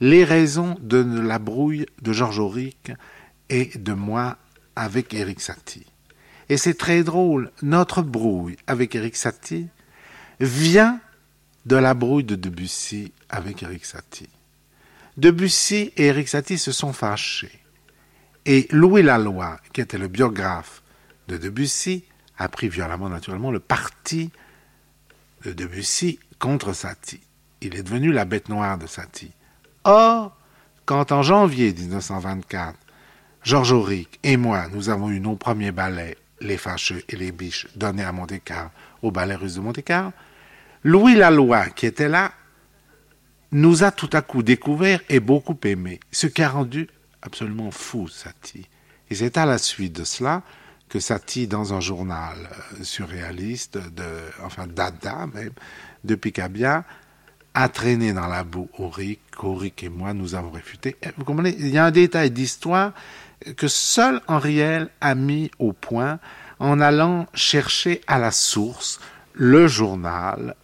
les 0.00 0.24
raisons 0.24 0.76
de 0.80 0.98
la 1.20 1.38
brouille 1.38 1.86
de 2.02 2.12
Georges 2.12 2.38
Auric 2.38 2.92
et 3.48 3.70
de 3.76 3.92
moi 3.92 4.36
avec 4.76 5.14
Éric 5.14 5.40
Satie. 5.40 5.86
Et 6.48 6.56
c'est 6.56 6.74
très 6.74 7.02
drôle, 7.02 7.50
notre 7.62 8.02
brouille 8.02 8.56
avec 8.66 8.94
Eric 8.94 9.16
Satie 9.16 9.68
vient 10.40 11.00
de 11.64 11.76
la 11.76 11.94
brouille 11.94 12.24
de 12.24 12.36
Debussy 12.36 13.12
avec 13.28 13.62
Eric 13.62 13.84
Satie. 13.84 14.28
Debussy 15.16 15.92
et 15.96 16.06
Eric 16.06 16.28
Satie 16.28 16.58
se 16.58 16.72
sont 16.72 16.92
fâchés. 16.92 17.60
Et 18.44 18.68
Louis 18.70 19.02
Laloy, 19.02 19.56
qui 19.72 19.80
était 19.80 19.98
le 19.98 20.06
biographe 20.06 20.82
de 21.26 21.36
Debussy, 21.36 22.04
a 22.38 22.48
pris 22.48 22.68
violemment 22.68 23.08
naturellement 23.08 23.50
le 23.50 23.58
parti 23.58 24.30
de 25.44 25.52
Debussy 25.52 26.20
contre 26.38 26.72
Satie. 26.72 27.22
Il 27.60 27.74
est 27.74 27.82
devenu 27.82 28.12
la 28.12 28.24
bête 28.24 28.48
noire 28.48 28.78
de 28.78 28.86
Satie. 28.86 29.32
Or, 29.82 30.36
quand 30.84 31.10
en 31.10 31.22
janvier 31.22 31.72
1924, 31.72 32.78
Georges 33.42 33.72
Auric 33.72 34.20
et 34.22 34.36
moi, 34.36 34.68
nous 34.72 34.90
avons 34.90 35.10
eu 35.10 35.18
nos 35.18 35.34
premiers 35.34 35.72
ballets 35.72 36.16
les 36.40 36.58
Fâcheux 36.58 37.02
et 37.08 37.16
les 37.16 37.32
Biches 37.32 37.66
donnés 37.76 38.04
à 38.04 38.12
Monte-Carlo, 38.12 38.70
au 39.02 39.10
ballet 39.10 39.34
russe 39.34 39.54
de 39.54 39.60
Monte-Carlo, 39.60 40.12
Louis 40.84 41.14
Laloy, 41.14 41.70
qui 41.74 41.86
était 41.86 42.08
là, 42.08 42.32
nous 43.52 43.84
a 43.84 43.90
tout 43.90 44.10
à 44.12 44.22
coup 44.22 44.42
découvert 44.42 45.00
et 45.08 45.20
beaucoup 45.20 45.58
aimé, 45.64 46.00
ce 46.12 46.26
qui 46.26 46.42
a 46.42 46.48
rendu 46.48 46.88
absolument 47.22 47.70
fou 47.70 48.08
Satie. 48.08 48.68
Et 49.10 49.14
c'est 49.14 49.36
à 49.36 49.46
la 49.46 49.58
suite 49.58 49.94
de 49.94 50.04
cela 50.04 50.42
que 50.88 51.00
Satie, 51.00 51.46
dans 51.46 51.74
un 51.74 51.80
journal 51.80 52.36
euh, 52.78 52.84
surréaliste, 52.84 53.78
de, 53.78 54.04
enfin 54.44 54.66
Dada 54.66 55.26
même, 55.32 55.52
de 56.04 56.14
Picabia, 56.14 56.84
a 57.54 57.68
traîné 57.68 58.12
dans 58.12 58.26
la 58.26 58.44
boue 58.44 58.68
Auric, 58.78 59.18
qu'Auric 59.36 59.82
et 59.82 59.88
moi 59.88 60.12
nous 60.12 60.34
avons 60.34 60.50
réfuté. 60.50 60.96
Vous 61.16 61.24
comprenez, 61.24 61.56
il 61.58 61.68
y 61.68 61.78
a 61.78 61.86
un 61.86 61.90
détail 61.90 62.30
d'histoire 62.30 62.92
que 63.56 63.68
seul 63.68 64.20
Henriel 64.28 64.88
a 65.00 65.14
mis 65.14 65.50
au 65.58 65.72
point 65.72 66.18
en 66.58 66.80
allant 66.80 67.26
chercher 67.34 68.00
à 68.06 68.18
la 68.18 68.30
source 68.30 69.00
le 69.34 69.68
journal 69.68 70.54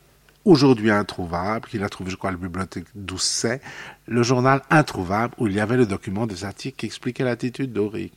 aujourd'hui 0.44 0.90
introuvable, 0.90 1.68
qu'il 1.68 1.84
a 1.84 1.88
trouvé, 1.88 2.10
je 2.10 2.16
crois, 2.16 2.30
à 2.30 2.32
la 2.32 2.38
bibliothèque 2.38 2.86
d'Ousset, 2.94 3.60
le 4.06 4.22
journal 4.22 4.62
introuvable 4.70 5.34
où 5.38 5.46
il 5.46 5.54
y 5.54 5.60
avait 5.60 5.76
le 5.76 5.86
document 5.86 6.26
de 6.26 6.34
Satie 6.34 6.72
qui 6.72 6.86
expliquait 6.86 7.24
l'attitude 7.24 7.72
d'Auric. 7.72 8.12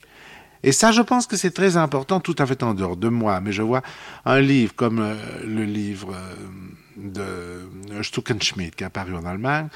Et 0.63 0.71
ça, 0.71 0.91
je 0.91 1.01
pense 1.01 1.27
que 1.27 1.37
c'est 1.37 1.51
très 1.51 1.77
important, 1.77 2.19
tout 2.19 2.35
à 2.39 2.45
fait 2.47 2.63
en 2.63 2.73
dehors 2.73 2.97
de 2.97 3.07
moi. 3.07 3.39
Mais 3.39 3.51
je 3.51 3.61
vois 3.61 3.83
un 4.25 4.39
livre 4.39 4.73
comme 4.75 4.99
euh, 4.99 5.15
le 5.45 5.63
livre 5.63 6.15
euh, 6.15 7.67
de 7.91 8.01
Stuckenschmidt 8.01 8.71
qui 8.75 8.83
est 8.83 8.87
apparu 8.87 9.15
en 9.15 9.25
Allemagne, 9.25 9.67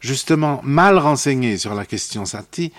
justement 0.00 0.60
mal 0.64 0.98
renseigné 0.98 1.58
sur 1.58 1.74
la 1.74 1.86
question 1.86 2.24
Satie, 2.24 2.72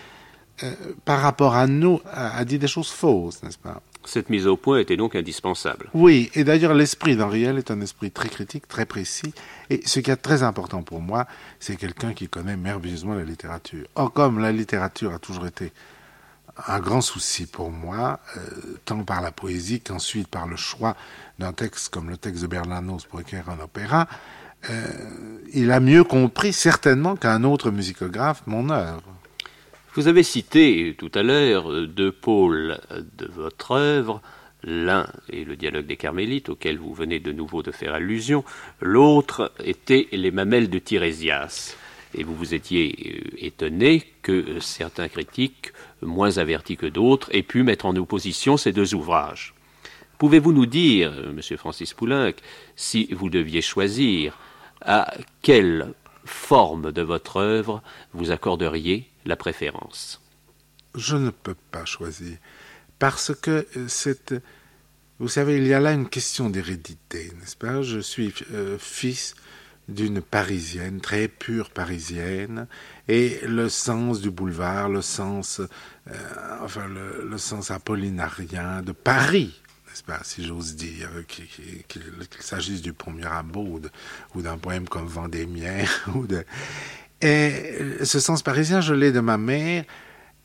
euh, 0.62 0.72
par 1.06 1.22
rapport 1.22 1.56
à 1.56 1.66
nous, 1.66 2.00
a 2.12 2.46
dit 2.46 2.60
des 2.60 2.68
choses 2.68 2.92
fausses, 2.92 3.42
n'est-ce 3.42 3.58
pas? 3.58 3.82
Cette 4.06 4.30
mise 4.30 4.48
au 4.48 4.58
point 4.58 4.80
était 4.80 4.98
donc 4.98 5.16
indispensable. 5.16 5.90
Oui, 5.94 6.30
et 6.36 6.44
d'ailleurs 6.44 6.74
l'esprit 6.74 7.16
d'Henriel 7.16 7.58
est 7.58 7.72
un 7.72 7.80
esprit 7.80 8.12
très 8.12 8.28
critique, 8.28 8.68
très 8.68 8.86
précis, 8.86 9.34
et 9.70 9.82
ce 9.86 10.00
qui 10.02 10.12
est 10.12 10.18
très 10.18 10.44
important 10.44 10.84
pour 10.84 11.00
moi, 11.00 11.26
c'est 11.60 11.78
quelqu'un 11.78 12.14
qui 12.14 12.28
connaît 12.28 12.58
merveilleusement 12.58 13.14
la 13.14 13.24
littérature. 13.24 13.88
Or, 13.96 14.12
comme 14.12 14.40
la 14.40 14.52
littérature 14.52 15.14
a 15.14 15.20
toujours 15.20 15.48
été 15.48 15.72
un 16.68 16.80
grand 16.80 17.02
souci 17.02 17.46
pour 17.46 17.72
moi, 17.72 18.20
euh, 18.38 18.42
tant 18.86 19.04
par 19.04 19.22
la 19.22 19.32
poésie 19.32 19.80
qu'ensuite 19.80 20.28
par 20.28 20.48
le 20.48 20.56
choix 20.56 20.96
d'un 21.40 21.54
texte 21.54 21.90
comme 21.90 22.10
le 22.10 22.18
texte 22.18 22.42
de 22.44 22.48
Bernanos 22.48 23.06
pour 23.06 23.22
écrire 23.22 23.50
un 23.50 23.60
opéra, 23.64 24.08
euh, 24.70 24.88
il 25.54 25.72
a 25.72 25.80
mieux 25.80 26.04
compris 26.04 26.54
certainement 26.54 27.16
qu'un 27.16 27.44
autre 27.44 27.72
musicographe 27.72 28.44
mon 28.46 28.70
œuvre. 28.70 29.04
Vous 29.96 30.08
avez 30.08 30.24
cité 30.24 30.96
tout 30.98 31.12
à 31.14 31.22
l'heure 31.22 31.88
deux 31.88 32.12
pôles 32.12 32.80
de 33.16 33.28
votre 33.28 33.74
œuvre. 33.74 34.22
L'un 34.64 35.08
est 35.32 35.44
le 35.44 35.56
dialogue 35.56 35.86
des 35.86 35.98
Carmélites, 35.98 36.50
auquel 36.50 36.80
vous 36.80 36.96
venez 36.96 37.20
de 37.20 37.32
nouveau 37.32 37.62
de 37.62 37.72
faire 37.72 37.94
allusion. 37.94 38.44
L'autre 38.82 39.52
était 39.64 40.08
les 40.12 40.32
mamelles 40.32 40.72
de 40.72 40.80
Tirésias. 40.80 41.76
Et 42.16 42.24
vous 42.24 42.34
vous 42.34 42.56
étiez 42.56 42.96
euh, 43.06 43.38
étonné 43.38 44.04
que 44.24 44.60
certains 44.60 45.10
critiques, 45.10 45.74
moins 46.02 46.40
avertis 46.40 46.78
que 46.78 46.88
d'autres, 46.88 47.30
aient 47.32 47.44
pu 47.44 47.62
mettre 47.62 47.86
en 47.86 47.96
opposition 47.96 48.58
ces 48.58 48.72
deux 48.72 48.96
ouvrages. 48.96 49.54
Pouvez-vous 50.18 50.54
nous 50.54 50.66
dire, 50.66 51.14
monsieur 51.36 51.58
Francis 51.58 51.94
Poulenc, 51.94 52.34
si 52.76 53.10
vous 53.12 53.30
deviez 53.30 53.62
choisir, 53.62 54.40
à 54.82 55.14
quelle 55.44 55.94
forme 56.26 56.92
de 56.92 57.02
votre 57.02 57.38
œuvre 57.38 57.82
vous 58.14 58.32
accorderiez 58.32 59.10
la 59.26 59.36
préférence 59.36 60.22
Je 60.96 61.16
ne 61.16 61.30
peux 61.30 61.56
pas 61.72 61.86
choisir. 61.86 62.38
Parce 63.00 63.34
que 63.36 63.68
euh, 63.78 63.88
c'est. 63.88 64.34
Vous 65.20 65.28
savez, 65.28 65.58
il 65.58 65.68
y 65.68 65.74
a 65.74 65.80
là 65.80 65.92
une 65.92 66.10
question 66.10 66.50
d'hérédité, 66.50 67.32
n'est-ce 67.40 67.56
pas? 67.56 67.82
Je 67.82 68.00
suis 68.00 68.34
euh, 68.52 68.78
fils 68.80 69.36
d'une 69.88 70.22
parisienne, 70.22 71.02
très 71.02 71.28
pure 71.28 71.70
parisienne, 71.70 72.68
et 73.08 73.40
le 73.46 73.70
sens 73.70 74.22
du 74.22 74.32
boulevard, 74.32 74.90
le 74.90 75.02
sens, 75.02 75.60
euh, 75.60 76.14
enfin, 76.62 76.88
le, 76.88 77.38
sens 77.38 77.72
apollinarien 77.72 78.82
de 78.82 78.92
Paris, 78.92 79.62
n'est-ce 79.94 80.04
pas, 80.04 80.22
si 80.24 80.44
j'ose 80.44 80.76
dire, 80.76 81.10
qu'il 81.28 82.04
s'agisse 82.40 82.82
du 82.82 82.94
pont 82.94 83.12
Mirabeau 83.12 83.80
ou 84.34 84.42
d'un 84.42 84.58
poème 84.58 84.88
comme 84.88 85.06
Vendémiaire, 85.06 86.10
ou 86.16 86.26
de, 86.26 86.44
et 87.22 88.04
ce 88.04 88.20
sens 88.20 88.42
parisien, 88.42 88.82
je 88.82 88.94
l'ai 88.94 89.12
de 89.12 89.20
ma 89.20 89.38
mère, 89.38 89.86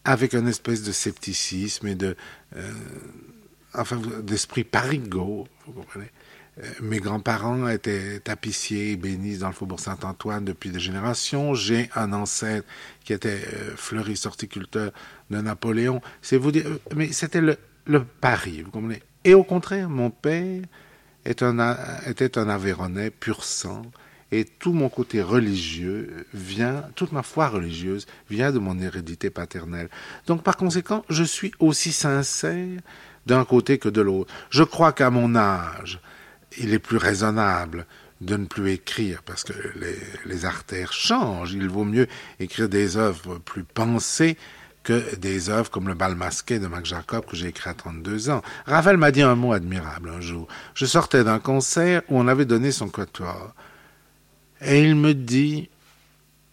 avec 0.04 0.34
une 0.34 0.46
espèce 0.46 0.82
de 0.82 0.92
scepticisme 0.92 1.88
et 1.88 1.96
euh, 2.56 2.72
d'esprit 4.22 4.64
parigot, 4.64 5.48
vous 5.66 5.72
comprenez. 5.72 6.10
Euh, 6.58 6.66
mes 6.82 6.98
grands-parents 6.98 7.68
étaient 7.68 8.20
tapissiers, 8.20 8.96
bénis 8.96 9.38
dans 9.38 9.48
le 9.48 9.54
faubourg 9.54 9.80
Saint-Antoine 9.80 10.44
depuis 10.44 10.70
des 10.70 10.78
générations. 10.78 11.54
J'ai 11.54 11.88
un 11.94 12.12
ancêtre 12.12 12.66
qui 13.02 13.14
était 13.14 13.40
euh, 13.54 13.74
fleuriste 13.74 14.26
horticulteur 14.26 14.92
de 15.30 15.40
Napoléon. 15.40 16.02
C'est 16.20 16.36
vous 16.36 16.52
dire, 16.52 16.66
mais 16.94 17.12
c'était 17.12 17.40
le, 17.40 17.56
le 17.86 18.04
Paris, 18.04 18.62
vous 18.62 18.70
comprenez. 18.70 19.02
Et 19.28 19.34
au 19.34 19.44
contraire, 19.44 19.90
mon 19.90 20.08
père 20.08 20.62
était 21.26 21.44
un 22.38 22.48
Aveyronais 22.48 23.10
pur 23.10 23.44
sang, 23.44 23.82
et 24.32 24.46
tout 24.46 24.72
mon 24.72 24.88
côté 24.88 25.20
religieux 25.20 26.26
vient, 26.32 26.82
toute 26.94 27.12
ma 27.12 27.22
foi 27.22 27.48
religieuse 27.48 28.06
vient 28.30 28.52
de 28.52 28.58
mon 28.58 28.80
hérédité 28.80 29.28
paternelle. 29.28 29.90
Donc 30.26 30.42
par 30.42 30.56
conséquent, 30.56 31.04
je 31.10 31.24
suis 31.24 31.52
aussi 31.58 31.92
sincère 31.92 32.80
d'un 33.26 33.44
côté 33.44 33.76
que 33.76 33.90
de 33.90 34.00
l'autre. 34.00 34.32
Je 34.48 34.62
crois 34.62 34.94
qu'à 34.94 35.10
mon 35.10 35.36
âge, 35.36 36.00
il 36.56 36.72
est 36.72 36.78
plus 36.78 36.96
raisonnable 36.96 37.84
de 38.22 38.34
ne 38.34 38.46
plus 38.46 38.70
écrire 38.70 39.22
parce 39.22 39.44
que 39.44 39.52
les, 39.78 39.98
les, 40.24 40.46
artères 40.46 40.94
changent. 40.94 41.52
Il 41.52 41.68
vaut 41.68 41.84
mieux 41.84 42.06
écrire 42.40 42.70
des 42.70 42.96
œuvres 42.96 43.36
plus 43.36 43.64
pensées 43.64 44.38
que 44.88 45.16
des 45.16 45.50
œuvres 45.50 45.70
comme 45.70 45.86
le 45.86 45.92
bal 45.92 46.14
masqué 46.14 46.58
de 46.58 46.66
Mac 46.66 46.86
Jacob 46.86 47.26
que 47.26 47.36
j'ai 47.36 47.48
écrit 47.48 47.68
à 47.68 47.74
32 47.74 48.30
ans. 48.30 48.40
Ravel 48.64 48.96
m'a 48.96 49.10
dit 49.10 49.20
un 49.20 49.34
mot 49.34 49.52
admirable 49.52 50.08
un 50.08 50.22
jour. 50.22 50.48
Je 50.72 50.86
sortais 50.86 51.24
d'un 51.24 51.40
concert 51.40 52.00
où 52.08 52.18
on 52.18 52.26
avait 52.26 52.46
donné 52.46 52.72
son 52.72 52.88
quatuor. 52.88 53.52
Et 54.62 54.82
il 54.82 54.94
me 54.94 55.12
dit, 55.12 55.68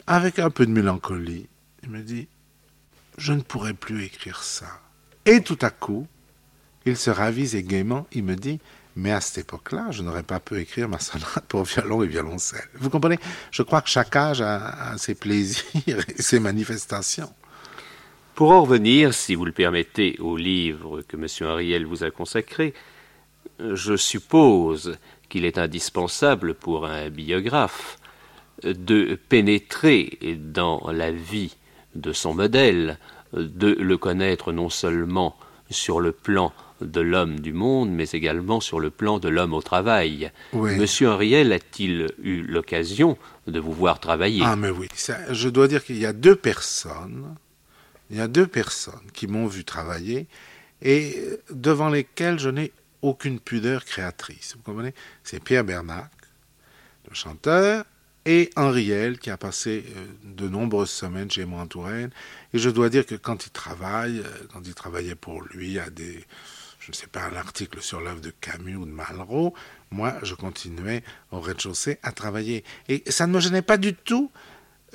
avec 0.06 0.39
un 0.39 0.50
peu 0.50 0.65
de 0.65 0.71
mélancolie, 0.71 1.48
il 1.84 1.89
me 1.91 2.02
dit, 2.02 2.28
je 3.17 3.32
ne 3.32 3.39
pourrai 3.39 3.74
plus 3.74 4.04
écrire 4.04 4.43
ça. 4.43 4.82
Et 5.26 5.39
tout 5.39 5.60
à 5.62 5.69
coup, 5.69 6.06
il 6.86 6.98
se 6.98 7.12
ravise 7.12 7.56
et 7.56 7.63
gaiement, 7.63 8.06
il 8.12 8.26
me 8.26 8.36
dit, 8.36 8.60
mais 8.98 9.13
à 9.13 9.21
cette 9.21 9.45
époque-là, 9.45 9.91
je 9.91 10.04
n'aurais 10.04 10.24
pas 10.24 10.41
pu 10.41 10.60
écrire 10.60 10.89
ma 10.89 11.00
sonate 11.00 11.45
pour 11.48 11.63
violon 11.63 12.04
et 12.04 12.08
violoncelle. 12.08 12.67
Vous 12.74 12.89
comprenez? 12.89 13.17
Je 13.52 13.62
crois 13.62 13.82
que 13.82 13.89
chaque 13.89 14.13
âge 14.13 14.41
a, 14.41 14.98
ses 14.98 15.15
plaisirs 15.15 15.63
et 16.10 16.21
ses 16.21 16.41
manifestations. 16.41 17.32
Pour 18.36 18.52
en 18.52 18.63
revenir, 18.63 19.13
si 19.13 19.34
vous 19.34 19.45
le 19.45 19.54
permettez, 19.54 20.17
au 20.19 20.36
livre 20.36 21.02
que 21.08 21.15
M. 21.15 21.26
Ariel 21.50 21.86
vous 21.86 22.04
a 22.04 22.12
consacré, 22.12 22.74
je 23.60 23.95
suppose 23.95 24.98
qu'il 25.30 25.45
est 25.45 25.58
indispensable 25.58 26.54
pour 26.54 26.86
un 26.86 27.10
biographe 27.10 27.98
de 28.63 29.17
pénétrer 29.30 30.38
dans 30.38 30.91
la 30.91 31.13
vie 31.13 31.56
de 31.95 32.12
son 32.12 32.34
modèle, 32.34 32.98
de 33.32 33.69
le 33.69 33.98
connaître 33.98 34.52
non 34.52 34.69
seulement 34.69 35.38
sur 35.69 36.02
le 36.02 36.12
plan 36.12 36.52
de 36.82 37.00
l'homme 37.00 37.39
du 37.39 37.54
monde, 37.54 37.89
mais 37.89 38.10
également 38.10 38.60
sur 38.60 38.82
le 38.82 38.89
plan 38.89 39.17
de 39.17 39.30
l'homme 39.30 39.54
au 39.54 39.62
travail. 39.62 40.30
Monsieur 40.52 41.10
Henriel 41.10 41.54
a-t-il 41.54 42.08
eu 42.21 42.41
l'occasion 42.41 43.17
de 43.48 43.62
vous 43.62 43.71
voir 43.71 44.02
travailler? 44.02 44.41
Ah, 44.43 44.58
mais 44.58 44.71
oui. 44.71 44.89
je 45.32 45.48
dois 45.48 45.69
dire 45.69 45.86
qu'il 45.86 45.98
y 45.98 46.06
a 46.06 46.12
deux 46.12 46.36
personnes, 46.36 47.34
il 48.10 48.18
y 48.18 48.22
a 48.22 48.28
deux 48.28 48.48
personnes 48.48 49.12
qui 49.13 49.28
m'ont 49.28 49.48
vu 49.48 49.63
travailler 49.63 50.28
et 50.82 51.15
devant 51.50 51.89
lesquelles 51.89 52.39
je 52.39 52.50
n'ai 52.50 52.72
aucune 53.02 53.39
pudeur 53.39 53.86
créatrice. 53.86 54.56
Vous 54.56 54.63
comprenez? 54.63 54.94
C'est 55.24 55.44
Pierre 55.44 55.63
Bernac, 55.63 56.12
le 57.08 57.15
chanteur, 57.15 57.86
et 58.26 58.50
Henriel, 58.56 59.20
qui 59.20 59.30
a 59.30 59.38
passé 59.38 59.86
euh, 59.96 60.06
de 60.24 60.50
nombreuses 60.50 60.89
semaines 60.89 61.30
chez 61.30 61.46
moi 61.46 61.62
en 61.62 61.68
Touraine. 61.68 62.10
Et 62.54 62.58
je 62.58 62.70
dois 62.72 62.89
dire 62.89 63.06
que 63.06 63.15
quand 63.15 63.46
il 63.46 63.52
travaille, 63.52 64.20
euh, 64.20 64.48
quand 64.52 64.62
il 64.65 64.74
travaillait 64.74 65.15
pour 65.15 65.44
lui 65.44 65.78
à 65.78 65.91
des, 65.91 66.26
je 66.80 66.89
ne 66.89 66.96
sais 66.96 67.06
pas, 67.08 67.24
un 67.26 67.36
article 67.36 67.82
sur 67.82 68.02
l'œuvre 68.02 68.22
de 68.22 68.32
Camus 68.41 68.78
ou 68.78 68.86
de 68.86 68.91
Malraux, 68.91 69.54
moi, 69.91 70.15
je 70.24 70.34
continuais 70.34 71.04
au 71.32 71.39
rez-de-chaussée 71.39 72.00
à 72.02 72.12
travailler. 72.12 72.63
Et 72.89 73.04
ça 73.12 73.28
ne 73.28 73.34
me 73.34 73.39
gênait 73.39 73.62
pas 73.62 73.78
du 73.78 73.94
tout. 73.94 74.32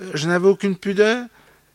Euh, 0.01 0.11
je 0.15 0.27
n'avais 0.27 0.49
aucune 0.49 0.77
pudeur 0.77 1.27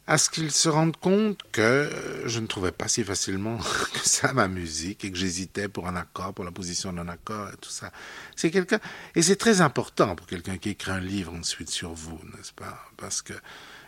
à 0.08 0.18
ce 0.18 0.30
qu'ils 0.30 0.52
se 0.52 0.70
rendent 0.70 0.98
compte 0.98 1.40
que 1.52 1.62
euh, 1.62 2.28
je 2.28 2.40
ne 2.40 2.46
trouvais 2.46 2.72
pas 2.72 2.88
si 2.88 3.04
facilement 3.04 3.58
que 3.94 4.08
ça 4.08 4.34
ma 4.34 4.48
musique 4.48 5.04
et 5.04 5.12
que 5.12 5.18
j'hésitais 5.18 5.68
pour 5.68 5.88
un 5.88 5.96
accord, 5.96 6.34
pour 6.34 6.46
la 6.46 6.52
position 6.52 6.94
d'un 6.94 7.08
accord 7.08 7.50
et 7.50 7.58
tout 7.60 7.72
ça. 7.72 7.92
C'est 8.36 8.52
quelqu'un 8.52 8.80
et 9.16 9.22
c'est 9.22 9.36
très 9.36 9.62
important 9.62 10.16
pour 10.16 10.28
quelqu'un 10.28 10.58
qui 10.58 10.70
écrit 10.70 10.92
un 10.92 11.00
livre 11.00 11.34
ensuite 11.34 11.70
sur 11.70 11.94
vous, 11.94 12.20
n'est-ce 12.36 12.54
pas? 12.54 12.80
Parce 12.98 13.24
que 13.24 13.34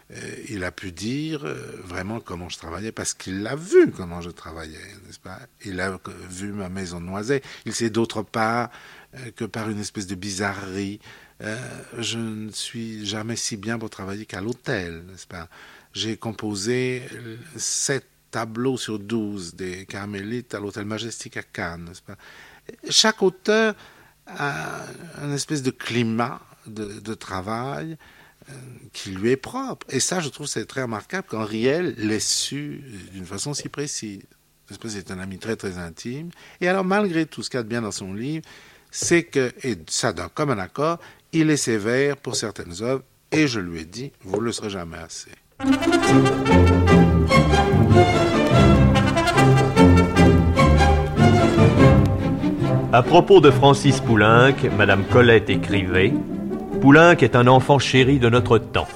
euh, 0.10 0.36
il 0.50 0.64
a 0.64 0.72
pu 0.72 0.92
dire 0.92 1.46
euh, 1.46 1.56
vraiment 1.84 2.20
comment 2.20 2.50
je 2.50 2.58
travaillais 2.58 2.92
parce 2.92 3.14
qu'il 3.14 3.44
l'a 3.44 3.56
vu 3.56 3.92
comment 3.92 4.22
je 4.22 4.32
travaillais, 4.32 4.96
n'est-ce 5.06 5.20
pas? 5.20 5.40
Il 5.66 5.80
a 5.80 6.00
vu 6.30 6.52
ma 6.52 6.70
maison 6.70 7.00
de 7.00 7.42
Il 7.66 7.76
sait 7.76 7.92
d'autre 7.92 8.24
part 8.24 8.72
que 9.36 9.46
par 9.46 9.70
une 9.70 9.80
espèce 9.80 10.06
de 10.06 10.16
bizarrerie, 10.16 11.00
je 11.98 12.18
ne 12.18 12.52
suis 12.52 13.06
jamais 13.06 13.36
si 13.36 13.58
bien 13.58 13.80
pour 13.80 13.90
travailler 13.90 14.26
qu'à 14.26 14.42
l'hôtel, 14.42 15.04
n'est-ce 15.08 15.26
pas? 15.26 15.48
J'ai 15.98 16.16
composé 16.16 17.02
sept 17.56 18.06
tableaux 18.30 18.78
sur 18.78 19.00
douze 19.00 19.56
des 19.56 19.86
Carmélites 19.86 20.54
à 20.54 20.60
l'Hôtel 20.60 20.86
Majestic 20.86 21.38
à 21.38 21.44
Cannes. 21.44 21.92
Chaque 22.90 23.24
auteur 23.24 23.74
a 24.28 24.84
un 25.22 25.34
espèce 25.34 25.64
de 25.64 25.72
climat 25.72 26.42
de, 26.68 27.14
travail 27.14 27.98
euh, 28.50 28.54
qui 28.94 29.12
lui 29.12 29.32
est 29.32 29.38
propre. 29.38 29.88
Et 29.90 30.00
ça, 30.00 30.20
je 30.20 30.30
trouve, 30.30 30.46
c'est 30.46 30.66
très 30.66 30.84
remarquable 30.84 31.28
qu'Henriel 31.28 31.96
l'ait 31.98 32.20
su 32.20 32.84
d'une 33.14 33.26
façon 33.26 33.54
si 33.54 33.70
précise. 33.70 34.22
C'est 34.70 35.12
un 35.12 35.20
ami 35.20 35.40
très 35.40 35.56
très 35.56 35.78
intime. 35.78 36.30
Et 36.60 36.68
alors, 36.68 36.84
malgré 36.84 37.26
tout 37.26 37.42
ce 37.42 37.50
qu'il 37.50 37.58
y 37.58 37.62
a 37.62 37.64
de 37.64 37.70
bien 37.70 37.82
dans 37.82 37.92
son 37.92 38.14
livre, 38.14 38.46
c'est 38.92 39.24
que, 39.24 39.54
et 39.64 39.78
ça 39.90 40.12
d'un 40.12 40.28
commun 40.28 40.60
accord, 40.60 41.00
il 41.32 41.50
est 41.50 41.58
sévère 41.58 42.18
pour 42.18 42.36
certaines 42.36 42.84
œuvres, 42.84 43.04
et 43.32 43.48
je 43.48 43.62
lui 43.62 43.80
ai 43.80 43.86
dit, 43.86 44.12
vous 44.22 44.40
ne 44.42 44.46
le 44.46 44.52
serez 44.52 44.70
jamais 44.70 44.98
assez. 44.98 45.32
À 45.60 45.66
propos 53.02 53.42
de 53.42 53.50
Francis 53.50 54.00
Poulenc, 54.00 54.54
Madame 54.78 55.04
Colette 55.06 55.50
écrivait 55.50 56.14
Poulenc 56.80 57.24
est 57.24 57.36
un 57.36 57.48
enfant 57.48 57.80
chéri 57.80 58.20
de 58.20 58.30
notre 58.30 58.60
temps. 58.60 58.88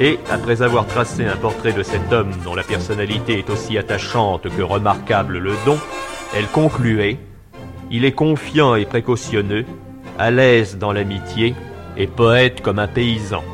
Et, 0.00 0.18
après 0.28 0.62
avoir 0.62 0.88
tracé 0.88 1.24
un 1.24 1.36
portrait 1.36 1.72
de 1.72 1.84
cet 1.84 2.12
homme 2.12 2.32
dont 2.42 2.56
la 2.56 2.64
personnalité 2.64 3.38
est 3.38 3.48
aussi 3.48 3.78
attachante 3.78 4.48
que 4.48 4.62
remarquable 4.62 5.38
le 5.38 5.52
don, 5.64 5.78
elle 6.36 6.48
concluait 6.48 7.18
Il 7.92 8.04
est 8.04 8.10
confiant 8.10 8.74
et 8.74 8.86
précautionneux, 8.86 9.64
à 10.18 10.32
l'aise 10.32 10.78
dans 10.78 10.92
l'amitié 10.92 11.54
et 11.96 12.08
poète 12.08 12.60
comme 12.60 12.80
un 12.80 12.88
paysan. 12.88 13.44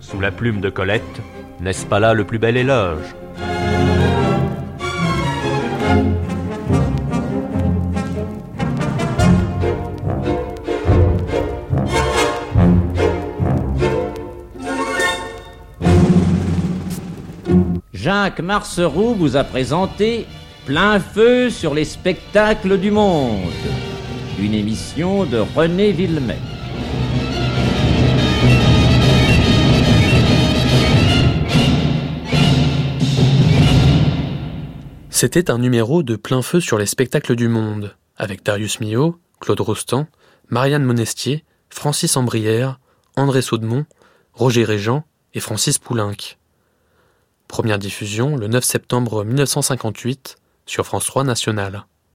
Sous 0.00 0.18
la 0.18 0.32
plume 0.32 0.60
de 0.60 0.70
Colette, 0.70 1.22
n'est-ce 1.60 1.86
pas 1.86 2.00
là 2.00 2.14
le 2.14 2.24
plus 2.24 2.38
bel 2.38 2.56
éloge 2.56 3.14
Jacques 17.92 18.40
Marceroux 18.40 19.14
vous 19.14 19.36
a 19.36 19.44
présenté 19.44 20.26
Plein 20.64 21.00
feu 21.00 21.50
sur 21.50 21.74
les 21.74 21.84
spectacles 21.84 22.78
du 22.78 22.90
monde, 22.90 23.52
une 24.38 24.54
émission 24.54 25.24
de 25.24 25.38
René 25.38 25.92
Villemet. 25.92 26.38
C'était 35.20 35.50
un 35.50 35.58
numéro 35.58 36.04
de 36.04 36.14
plein 36.14 36.42
feu 36.42 36.60
sur 36.60 36.78
les 36.78 36.86
spectacles 36.86 37.34
du 37.34 37.48
monde, 37.48 37.96
avec 38.16 38.44
Darius 38.44 38.78
Milhaud, 38.78 39.18
Claude 39.40 39.58
Rostand, 39.58 40.06
Marianne 40.48 40.84
Monestier, 40.84 41.44
Francis 41.70 42.16
Ambrière, 42.16 42.78
André 43.16 43.42
Saudemont, 43.42 43.84
Roger 44.32 44.62
Régent 44.62 45.02
et 45.34 45.40
Francis 45.40 45.80
Poulenc. 45.80 46.36
Première 47.48 47.80
diffusion 47.80 48.36
le 48.36 48.46
9 48.46 48.62
septembre 48.62 49.24
1958 49.24 50.36
sur 50.66 50.86
France 50.86 51.06
3 51.06 51.24
Nationale. 51.24 51.86